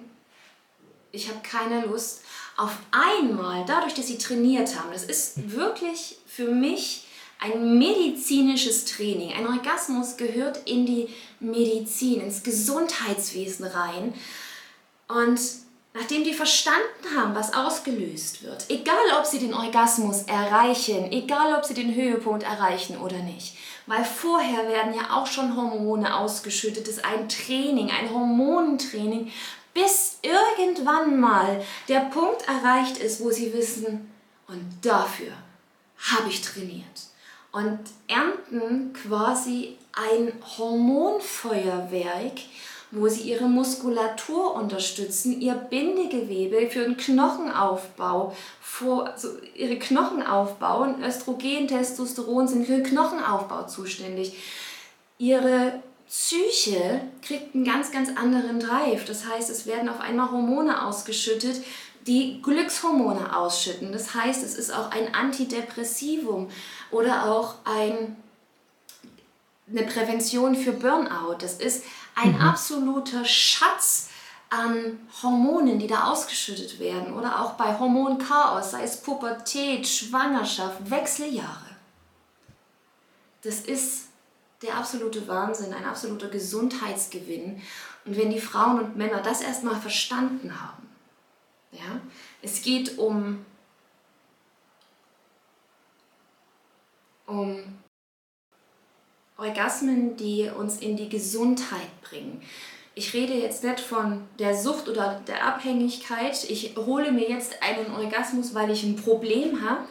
ich 1.11 1.29
habe 1.29 1.41
keine 1.43 1.87
Lust, 1.87 2.21
auf 2.57 2.77
einmal, 2.91 3.65
dadurch, 3.67 3.95
dass 3.95 4.09
sie 4.09 4.19
trainiert 4.19 4.79
haben, 4.79 4.91
das 4.93 5.05
ist 5.05 5.53
wirklich 5.53 6.19
für 6.27 6.51
mich 6.51 7.07
ein 7.41 7.79
medizinisches 7.79 8.85
Training. 8.85 9.33
Ein 9.33 9.47
Orgasmus 9.47 10.17
gehört 10.17 10.69
in 10.69 10.85
die 10.85 11.09
Medizin, 11.41 12.21
ins 12.21 12.43
Gesundheitswesen 12.43 13.65
rein. 13.65 14.13
Und 15.07 15.41
nachdem 15.99 16.23
die 16.23 16.35
verstanden 16.35 17.17
haben, 17.17 17.35
was 17.35 17.55
ausgelöst 17.55 18.43
wird, 18.45 18.67
egal 18.69 18.97
ob 19.19 19.27
sie 19.27 19.41
den 19.41 19.53
Orgasmus 19.53 20.23
erreichen, 20.23 21.11
egal 21.11 21.55
ob 21.55 21.65
sie 21.65 21.75
den 21.75 21.95
Höhepunkt 21.95 22.45
erreichen 22.45 22.99
oder 22.99 23.19
nicht, 23.19 23.57
weil 23.87 24.05
vorher 24.05 24.69
werden 24.69 24.95
ja 24.95 25.17
auch 25.17 25.27
schon 25.27 25.57
Hormone 25.57 26.17
ausgeschüttet. 26.17 26.87
Das 26.87 26.97
ist 26.97 27.05
ein 27.05 27.29
Training, 27.29 27.91
ein 27.91 28.13
Hormonentraining, 28.13 29.33
bis 29.75 30.19
irgendwann 30.23 31.19
mal 31.19 31.65
der 31.89 32.01
Punkt 32.01 32.47
erreicht 32.47 32.99
ist, 32.99 33.21
wo 33.21 33.31
sie 33.31 33.53
wissen, 33.53 34.13
und 34.47 34.65
dafür 34.83 35.33
habe 36.13 36.29
ich 36.29 36.41
trainiert. 36.41 36.85
Und 37.53 37.81
ernten 38.07 38.93
quasi 38.93 39.77
ein 39.93 40.33
Hormonfeuerwerk, 40.59 42.41
wo 42.91 43.09
sie 43.09 43.23
ihre 43.23 43.49
Muskulatur 43.49 44.55
unterstützen, 44.55 45.41
ihr 45.41 45.55
Bindegewebe 45.55 46.71
für 46.71 46.85
den 46.85 46.97
Knochenaufbau, 46.97 48.35
vor, 48.61 49.13
so 49.17 49.29
ihre 49.55 49.79
Knochen 49.79 50.23
aufbauen. 50.23 51.03
Östrogen, 51.03 51.69
Testosteron 51.69 52.49
sind 52.49 52.67
für 52.67 52.77
den 52.77 52.85
Knochenaufbau 52.85 53.67
zuständig. 53.67 54.39
Ihre 55.19 55.83
Psyche 56.09 57.03
kriegt 57.21 57.55
einen 57.55 57.65
ganz, 57.65 57.93
ganz 57.93 58.09
anderen 58.17 58.61
Drive. 58.61 59.05
Das 59.05 59.27
heißt, 59.27 59.51
es 59.51 59.67
werden 59.67 59.91
auf 59.91 60.01
einmal 60.01 60.31
Hormone 60.31 60.87
ausgeschüttet, 60.87 61.63
die 62.07 62.41
Glückshormone 62.41 63.37
ausschütten. 63.37 63.93
Das 63.93 64.15
heißt, 64.15 64.43
es 64.43 64.55
ist 64.55 64.75
auch 64.75 64.91
ein 64.91 65.15
Antidepressivum 65.15 66.49
oder 66.91 67.31
auch 67.31 67.57
ein, 67.65 68.17
eine 69.71 69.83
Prävention 69.83 70.55
für 70.57 70.73
Burnout. 70.73 71.37
Das 71.41 71.61
ist 71.61 71.85
ein 72.21 72.33
mhm. 72.33 72.41
absoluter 72.41 73.25
Schatz 73.25 74.11
an 74.51 74.99
Hormonen, 75.23 75.79
die 75.79 75.87
da 75.87 76.05
ausgeschüttet 76.05 76.79
werden 76.79 77.15
oder 77.15 77.41
auch 77.41 77.53
bei 77.53 77.79
Hormonchaos, 77.79 78.71
sei 78.73 78.83
es 78.83 79.03
Pubertät, 79.03 79.87
Schwangerschaft, 79.87 80.91
Wechseljahre. 80.91 81.69
Das 83.43 83.61
ist 83.61 84.09
der 84.63 84.77
absolute 84.77 85.29
Wahnsinn, 85.29 85.73
ein 85.73 85.85
absoluter 85.85 86.29
Gesundheitsgewinn. 86.29 87.63
Und 88.05 88.17
wenn 88.17 88.31
die 88.31 88.41
Frauen 88.41 88.81
und 88.81 88.97
Männer 88.97 89.21
das 89.21 89.43
erstmal 89.43 89.77
verstanden 89.77 90.61
haben, 90.61 90.89
ja, 91.73 92.01
es 92.41 92.63
geht 92.63 92.99
um, 92.99 93.45
um 97.27 97.79
Orgasmen, 99.39 100.17
die 100.17 100.51
uns 100.55 100.79
in 100.79 100.97
die 100.97 101.09
Gesundheit 101.09 102.03
bringen. 102.03 102.43
Ich 102.95 103.15
rede 103.15 103.35
jetzt 103.35 103.63
nicht 103.63 103.79
von 103.79 104.25
der 104.41 104.57
Sucht 104.57 104.89
oder 104.89 105.23
der 105.27 105.47
Abhängigkeit. 105.47 106.51
Ich 106.51 106.75
hole 106.77 107.13
mir 107.13 107.31
jetzt 107.31 107.63
einen 107.63 107.95
Orgasmus, 107.95 108.55
weil 108.55 108.71
ich 108.73 108.83
ein 108.83 108.97
Problem 108.97 109.63
habe. 109.63 109.85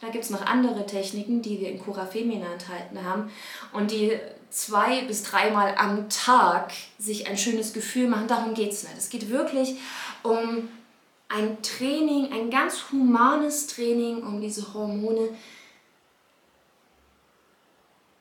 Da 0.00 0.08
gibt 0.08 0.24
es 0.24 0.30
noch 0.30 0.44
andere 0.46 0.86
Techniken, 0.86 1.42
die 1.42 1.60
wir 1.60 1.68
in 1.68 1.78
Cura 1.78 2.06
Femina 2.06 2.52
enthalten 2.52 3.04
haben 3.04 3.30
und 3.72 3.90
die 3.90 4.18
zwei 4.50 5.02
bis 5.02 5.22
dreimal 5.22 5.74
am 5.76 6.08
Tag 6.08 6.72
sich 6.98 7.26
ein 7.26 7.36
schönes 7.36 7.72
Gefühl 7.72 8.08
machen. 8.08 8.28
Darum 8.28 8.54
geht 8.54 8.72
es 8.72 8.84
nicht. 8.84 8.96
Es 8.96 9.10
geht 9.10 9.28
wirklich 9.30 9.76
um 10.22 10.68
ein 11.28 11.58
Training, 11.62 12.32
ein 12.32 12.50
ganz 12.50 12.84
humanes 12.92 13.66
Training, 13.66 14.22
um 14.22 14.40
diese 14.40 14.72
Hormone 14.72 15.30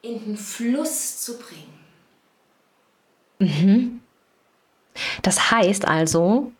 in 0.03 0.23
den 0.23 0.37
Fluss 0.37 1.21
zu 1.21 1.39
bringen. 1.39 1.73
Mhm. 3.39 4.01
Das 5.23 5.49
heißt 5.49 5.87
also, 5.87 6.51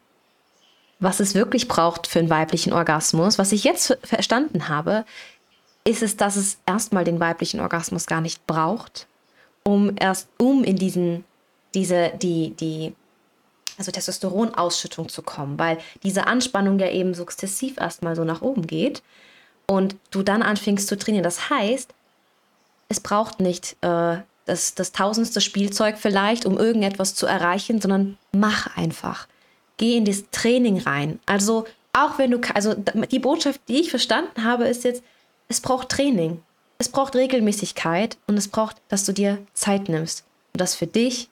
was 0.99 1.19
es 1.19 1.35
wirklich 1.35 1.67
braucht 1.67 2.07
für 2.07 2.19
einen 2.19 2.29
weiblichen 2.29 2.73
Orgasmus, 2.73 3.37
was 3.37 3.51
ich 3.51 3.63
jetzt 3.63 3.97
verstanden 4.03 4.69
habe, 4.69 5.05
ist 5.83 6.01
es, 6.01 6.17
dass 6.17 6.37
es 6.37 6.57
erstmal 6.65 7.03
den 7.03 7.19
weiblichen 7.19 7.59
Orgasmus 7.59 8.07
gar 8.07 8.21
nicht 8.21 8.47
braucht, 8.47 9.07
um 9.63 9.93
erst 9.99 10.29
um 10.39 10.63
in 10.63 10.77
diesen 10.77 11.25
diese 11.75 12.13
die 12.21 12.51
die 12.51 12.95
also 13.77 13.91
Testosteronausschüttung 13.91 15.09
zu 15.09 15.21
kommen, 15.21 15.59
weil 15.59 15.79
diese 16.03 16.27
Anspannung 16.27 16.79
ja 16.79 16.89
eben 16.89 17.13
sukzessiv 17.13 17.77
erstmal 17.77 18.15
so 18.15 18.23
nach 18.23 18.41
oben 18.41 18.67
geht 18.67 19.03
und 19.65 19.95
du 20.11 20.23
dann 20.23 20.43
anfängst 20.43 20.87
zu 20.87 20.97
trainieren. 20.97 21.23
Das 21.23 21.49
heißt, 21.49 21.93
es 22.93 22.99
braucht 22.99 23.39
nicht 23.39 23.75
äh, 23.81 24.17
das, 24.45 24.75
das 24.75 24.91
tausendste 24.91 25.41
Spielzeug 25.41 25.97
vielleicht, 25.97 26.45
um 26.45 26.59
irgendetwas 26.59 27.15
zu 27.15 27.25
erreichen, 27.25 27.81
sondern 27.81 28.19
mach 28.31 28.77
einfach. 28.77 29.27
Geh 29.77 29.97
in 29.97 30.05
das 30.05 30.25
Training 30.31 30.79
rein. 30.79 31.19
Also 31.25 31.65
auch 31.91 32.19
wenn 32.19 32.29
du, 32.29 32.39
also 32.53 32.75
die 32.75 33.19
Botschaft, 33.19 33.61
die 33.67 33.81
ich 33.81 33.89
verstanden 33.89 34.43
habe, 34.43 34.65
ist 34.65 34.83
jetzt, 34.83 35.03
es 35.47 35.59
braucht 35.59 35.89
Training. 35.89 36.41
Es 36.77 36.89
braucht 36.89 37.15
Regelmäßigkeit 37.15 38.17
und 38.27 38.37
es 38.37 38.47
braucht, 38.47 38.77
dass 38.89 39.05
du 39.05 39.11
dir 39.11 39.39
Zeit 39.53 39.89
nimmst. 39.89 40.23
Und 40.53 40.61
das 40.61 40.75
für 40.75 40.87
dich, 40.87 41.29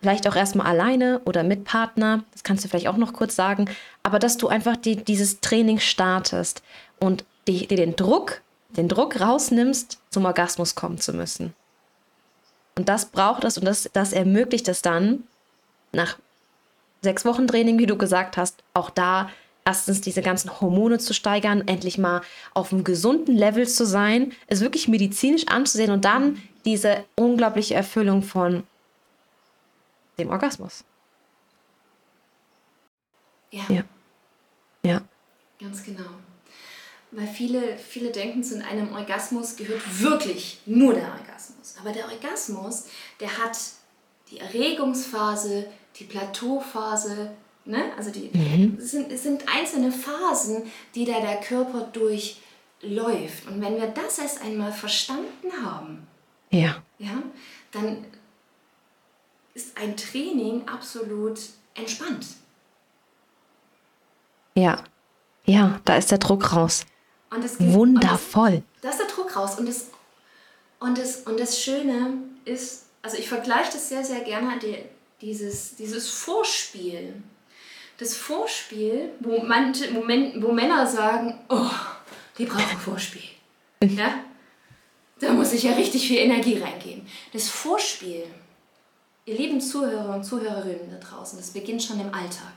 vielleicht 0.00 0.28
auch 0.28 0.36
erstmal 0.36 0.68
alleine 0.68 1.20
oder 1.24 1.42
mit 1.42 1.64
Partner, 1.64 2.22
das 2.32 2.44
kannst 2.44 2.64
du 2.64 2.68
vielleicht 2.68 2.86
auch 2.86 2.96
noch 2.96 3.14
kurz 3.14 3.34
sagen, 3.34 3.68
aber 4.04 4.20
dass 4.20 4.36
du 4.36 4.46
einfach 4.46 4.76
die, 4.76 4.96
dieses 4.96 5.40
Training 5.40 5.80
startest 5.80 6.62
und 7.00 7.24
dir 7.48 7.66
den 7.66 7.96
Druck, 7.96 8.42
den 8.76 8.88
Druck 8.88 9.20
rausnimmst, 9.20 9.98
zum 10.10 10.24
Orgasmus 10.24 10.74
kommen 10.74 10.98
zu 10.98 11.12
müssen. 11.12 11.54
Und 12.76 12.88
das 12.88 13.06
braucht 13.06 13.44
es 13.44 13.56
und 13.56 13.64
das, 13.64 13.88
das 13.92 14.12
ermöglicht 14.12 14.68
es 14.68 14.82
dann, 14.82 15.24
nach 15.92 16.18
sechs 17.02 17.24
Wochen 17.24 17.46
Training, 17.46 17.78
wie 17.78 17.86
du 17.86 17.96
gesagt 17.96 18.36
hast, 18.36 18.62
auch 18.74 18.90
da 18.90 19.30
erstens 19.64 20.00
diese 20.00 20.22
ganzen 20.22 20.60
Hormone 20.60 20.98
zu 20.98 21.12
steigern, 21.14 21.66
endlich 21.66 21.98
mal 21.98 22.20
auf 22.54 22.72
einem 22.72 22.84
gesunden 22.84 23.34
Level 23.34 23.66
zu 23.66 23.84
sein, 23.84 24.32
es 24.46 24.60
wirklich 24.60 24.88
medizinisch 24.88 25.46
anzusehen 25.48 25.90
und 25.90 26.04
dann 26.04 26.40
diese 26.64 27.04
unglaubliche 27.16 27.74
Erfüllung 27.74 28.22
von 28.22 28.64
dem 30.18 30.30
Orgasmus. 30.30 30.84
Ja. 33.50 33.64
Ja. 33.68 33.82
Ja. 34.82 35.02
Ganz 35.58 35.82
genau. 35.82 36.10
Weil 37.16 37.26
viele, 37.26 37.78
viele 37.78 38.10
denken, 38.12 38.44
zu 38.44 38.62
einem 38.62 38.92
Orgasmus 38.94 39.56
gehört 39.56 39.80
wirklich 40.02 40.60
nur 40.66 40.92
der 40.92 41.08
Orgasmus. 41.12 41.74
Aber 41.80 41.90
der 41.90 42.04
Orgasmus, 42.04 42.84
der 43.20 43.38
hat 43.38 43.56
die 44.30 44.38
Erregungsphase, 44.38 45.66
die 45.98 46.04
Plateauphase, 46.04 47.30
ne? 47.64 47.90
also 47.96 48.10
die, 48.10 48.30
Mhm. 48.36 48.76
es, 48.78 48.90
sind, 48.90 49.10
es 49.10 49.22
sind 49.22 49.44
einzelne 49.48 49.92
Phasen, 49.92 50.64
die 50.94 51.06
da 51.06 51.20
der 51.20 51.40
Körper 51.40 51.88
durchläuft. 51.90 53.46
Und 53.46 53.62
wenn 53.62 53.76
wir 53.76 53.86
das 53.86 54.18
erst 54.18 54.42
einmal 54.42 54.72
verstanden 54.72 55.50
haben, 55.64 56.06
Ja. 56.50 56.82
ja, 56.98 57.22
dann 57.72 58.04
ist 59.54 59.74
ein 59.78 59.96
Training 59.96 60.68
absolut 60.68 61.40
entspannt. 61.74 62.26
Ja. 64.54 64.84
Ja, 65.46 65.80
da 65.86 65.96
ist 65.96 66.10
der 66.10 66.18
Druck 66.18 66.52
raus. 66.54 66.84
Und 67.30 67.44
es 67.44 67.58
geht- 67.58 67.68
und 67.68 67.74
Wundervoll. 67.74 68.62
Da 68.80 68.90
ist 68.90 69.00
der 69.00 69.06
Druck 69.06 69.36
raus. 69.36 69.58
Und 69.58 69.68
das, 69.68 69.86
und 70.80 70.98
das, 70.98 71.22
und 71.22 71.40
das 71.40 71.60
Schöne 71.60 72.18
ist, 72.44 72.86
also 73.02 73.16
ich 73.16 73.28
vergleiche 73.28 73.72
das 73.72 73.88
sehr, 73.88 74.04
sehr 74.04 74.20
gerne, 74.20 74.58
die, 74.58 74.76
dieses, 75.20 75.76
dieses 75.76 76.08
Vorspiel. 76.08 77.14
Das 77.98 78.14
Vorspiel, 78.14 79.10
wo, 79.20 79.40
manche, 79.40 79.94
wo, 79.94 80.02
Men, 80.02 80.42
wo 80.42 80.52
Männer 80.52 80.86
sagen, 80.86 81.38
oh, 81.48 81.70
die 82.36 82.44
brauchen 82.44 82.78
Vorspiel. 82.78 83.22
Ja? 83.82 84.20
Da 85.18 85.32
muss 85.32 85.52
ich 85.52 85.62
ja 85.62 85.72
richtig 85.72 86.06
viel 86.06 86.18
Energie 86.18 86.58
reingeben. 86.58 87.06
Das 87.32 87.48
Vorspiel, 87.48 88.24
ihr 89.24 89.34
lieben 89.34 89.60
Zuhörer 89.60 90.14
und 90.14 90.24
Zuhörerinnen 90.24 90.90
da 90.90 90.98
draußen, 90.98 91.38
das 91.38 91.50
beginnt 91.50 91.82
schon 91.82 92.00
im 92.00 92.12
Alltag. 92.12 92.52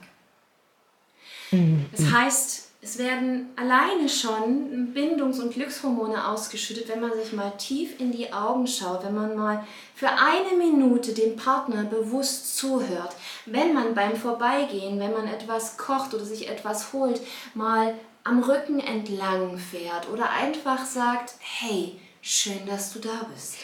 Das 1.92 2.12
heißt, 2.12 2.69
es 2.82 2.96
werden 2.96 3.50
alleine 3.56 4.08
schon 4.08 4.94
Bindungs- 4.94 5.38
und 5.38 5.52
Glückshormone 5.52 6.26
ausgeschüttet, 6.26 6.88
wenn 6.88 7.00
man 7.00 7.12
sich 7.12 7.32
mal 7.34 7.50
tief 7.58 8.00
in 8.00 8.10
die 8.10 8.32
Augen 8.32 8.66
schaut, 8.66 9.04
wenn 9.04 9.14
man 9.14 9.36
mal 9.36 9.66
für 9.94 10.08
eine 10.08 10.56
Minute 10.56 11.12
dem 11.12 11.36
Partner 11.36 11.84
bewusst 11.84 12.56
zuhört, 12.56 13.14
wenn 13.44 13.74
man 13.74 13.94
beim 13.94 14.16
Vorbeigehen, 14.16 14.98
wenn 14.98 15.12
man 15.12 15.28
etwas 15.28 15.76
kocht 15.76 16.14
oder 16.14 16.24
sich 16.24 16.48
etwas 16.48 16.94
holt, 16.94 17.20
mal 17.52 17.94
am 18.24 18.42
Rücken 18.42 18.80
entlang 18.80 19.58
fährt 19.58 20.08
oder 20.08 20.30
einfach 20.30 20.86
sagt, 20.86 21.34
hey, 21.38 22.00
schön, 22.22 22.66
dass 22.66 22.94
du 22.94 22.98
da 22.98 23.26
bist. 23.32 23.56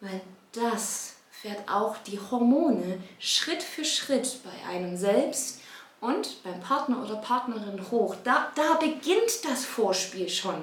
Weil 0.00 0.22
das 0.52 1.16
fährt 1.30 1.68
auch 1.68 1.98
die 1.98 2.18
Hormone 2.18 2.98
Schritt 3.18 3.62
für 3.62 3.84
Schritt 3.84 4.38
bei 4.42 4.70
einem 4.70 4.96
selbst 4.96 5.59
und 6.00 6.42
beim 6.42 6.60
Partner 6.60 7.02
oder 7.02 7.16
Partnerin 7.16 7.80
hoch. 7.90 8.16
Da, 8.24 8.50
da 8.54 8.74
beginnt 8.74 9.44
das 9.44 9.64
Vorspiel 9.64 10.28
schon. 10.28 10.54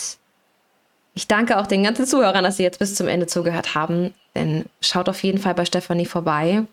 ich 1.15 1.27
danke 1.27 1.57
auch 1.57 1.65
den 1.65 1.83
ganzen 1.83 2.05
Zuhörern, 2.05 2.43
dass 2.43 2.57
sie 2.57 2.63
jetzt 2.63 2.79
bis 2.79 2.93
zum 2.93 3.07
Ende 3.07 3.25
zugehört 3.25 3.73
haben. 3.73 4.13
Denn 4.35 4.65
schaut 4.81 5.07
auf 5.07 5.23
jeden 5.23 5.39
Fall 5.39 5.55
bei 5.55 5.63
Stefanie 5.63 6.05
vorbei. 6.05 6.63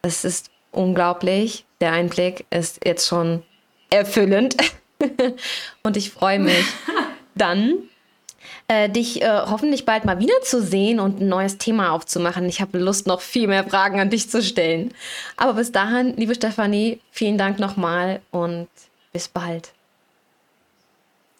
Es 0.00 0.24
ist 0.24 0.50
unglaublich. 0.72 1.66
Der 1.82 1.92
Einblick 1.92 2.46
ist 2.50 2.84
jetzt 2.84 3.06
schon 3.06 3.42
erfüllend. 3.90 4.56
Und 5.82 5.98
ich 5.98 6.10
freue 6.10 6.38
mich 6.38 6.64
dann, 7.34 7.74
äh, 8.68 8.88
dich 8.88 9.20
äh, 9.20 9.42
hoffentlich 9.46 9.84
bald 9.84 10.06
mal 10.06 10.18
wiederzusehen 10.18 11.00
und 11.00 11.20
ein 11.20 11.28
neues 11.28 11.58
Thema 11.58 11.92
aufzumachen. 11.92 12.46
Ich 12.46 12.60
habe 12.60 12.78
Lust, 12.78 13.06
noch 13.06 13.20
viel 13.20 13.46
mehr 13.46 13.64
Fragen 13.64 14.00
an 14.00 14.10
dich 14.10 14.30
zu 14.30 14.42
stellen. 14.42 14.94
Aber 15.36 15.54
bis 15.54 15.72
dahin, 15.72 16.16
liebe 16.16 16.34
Stefanie, 16.34 17.00
vielen 17.10 17.38
Dank 17.38 17.58
nochmal 17.58 18.20
und 18.30 18.68
bis 19.12 19.28
bald. 19.28 19.72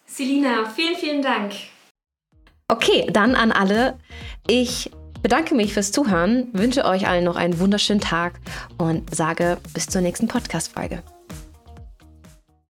Selina, 0.05 0.69
vielen, 0.75 0.95
vielen 0.95 1.21
Dank. 1.21 1.53
Okay, 2.71 3.05
dann 3.11 3.35
an 3.35 3.51
alle. 3.51 3.97
Ich 4.47 4.89
bedanke 5.21 5.55
mich 5.55 5.73
fürs 5.73 5.91
Zuhören, 5.91 6.47
wünsche 6.53 6.85
euch 6.85 7.05
allen 7.05 7.25
noch 7.25 7.35
einen 7.35 7.59
wunderschönen 7.59 7.99
Tag 7.99 8.39
und 8.77 9.13
sage 9.13 9.57
bis 9.73 9.87
zur 9.87 9.99
nächsten 9.99 10.29
Podcast-Folge. 10.29 11.03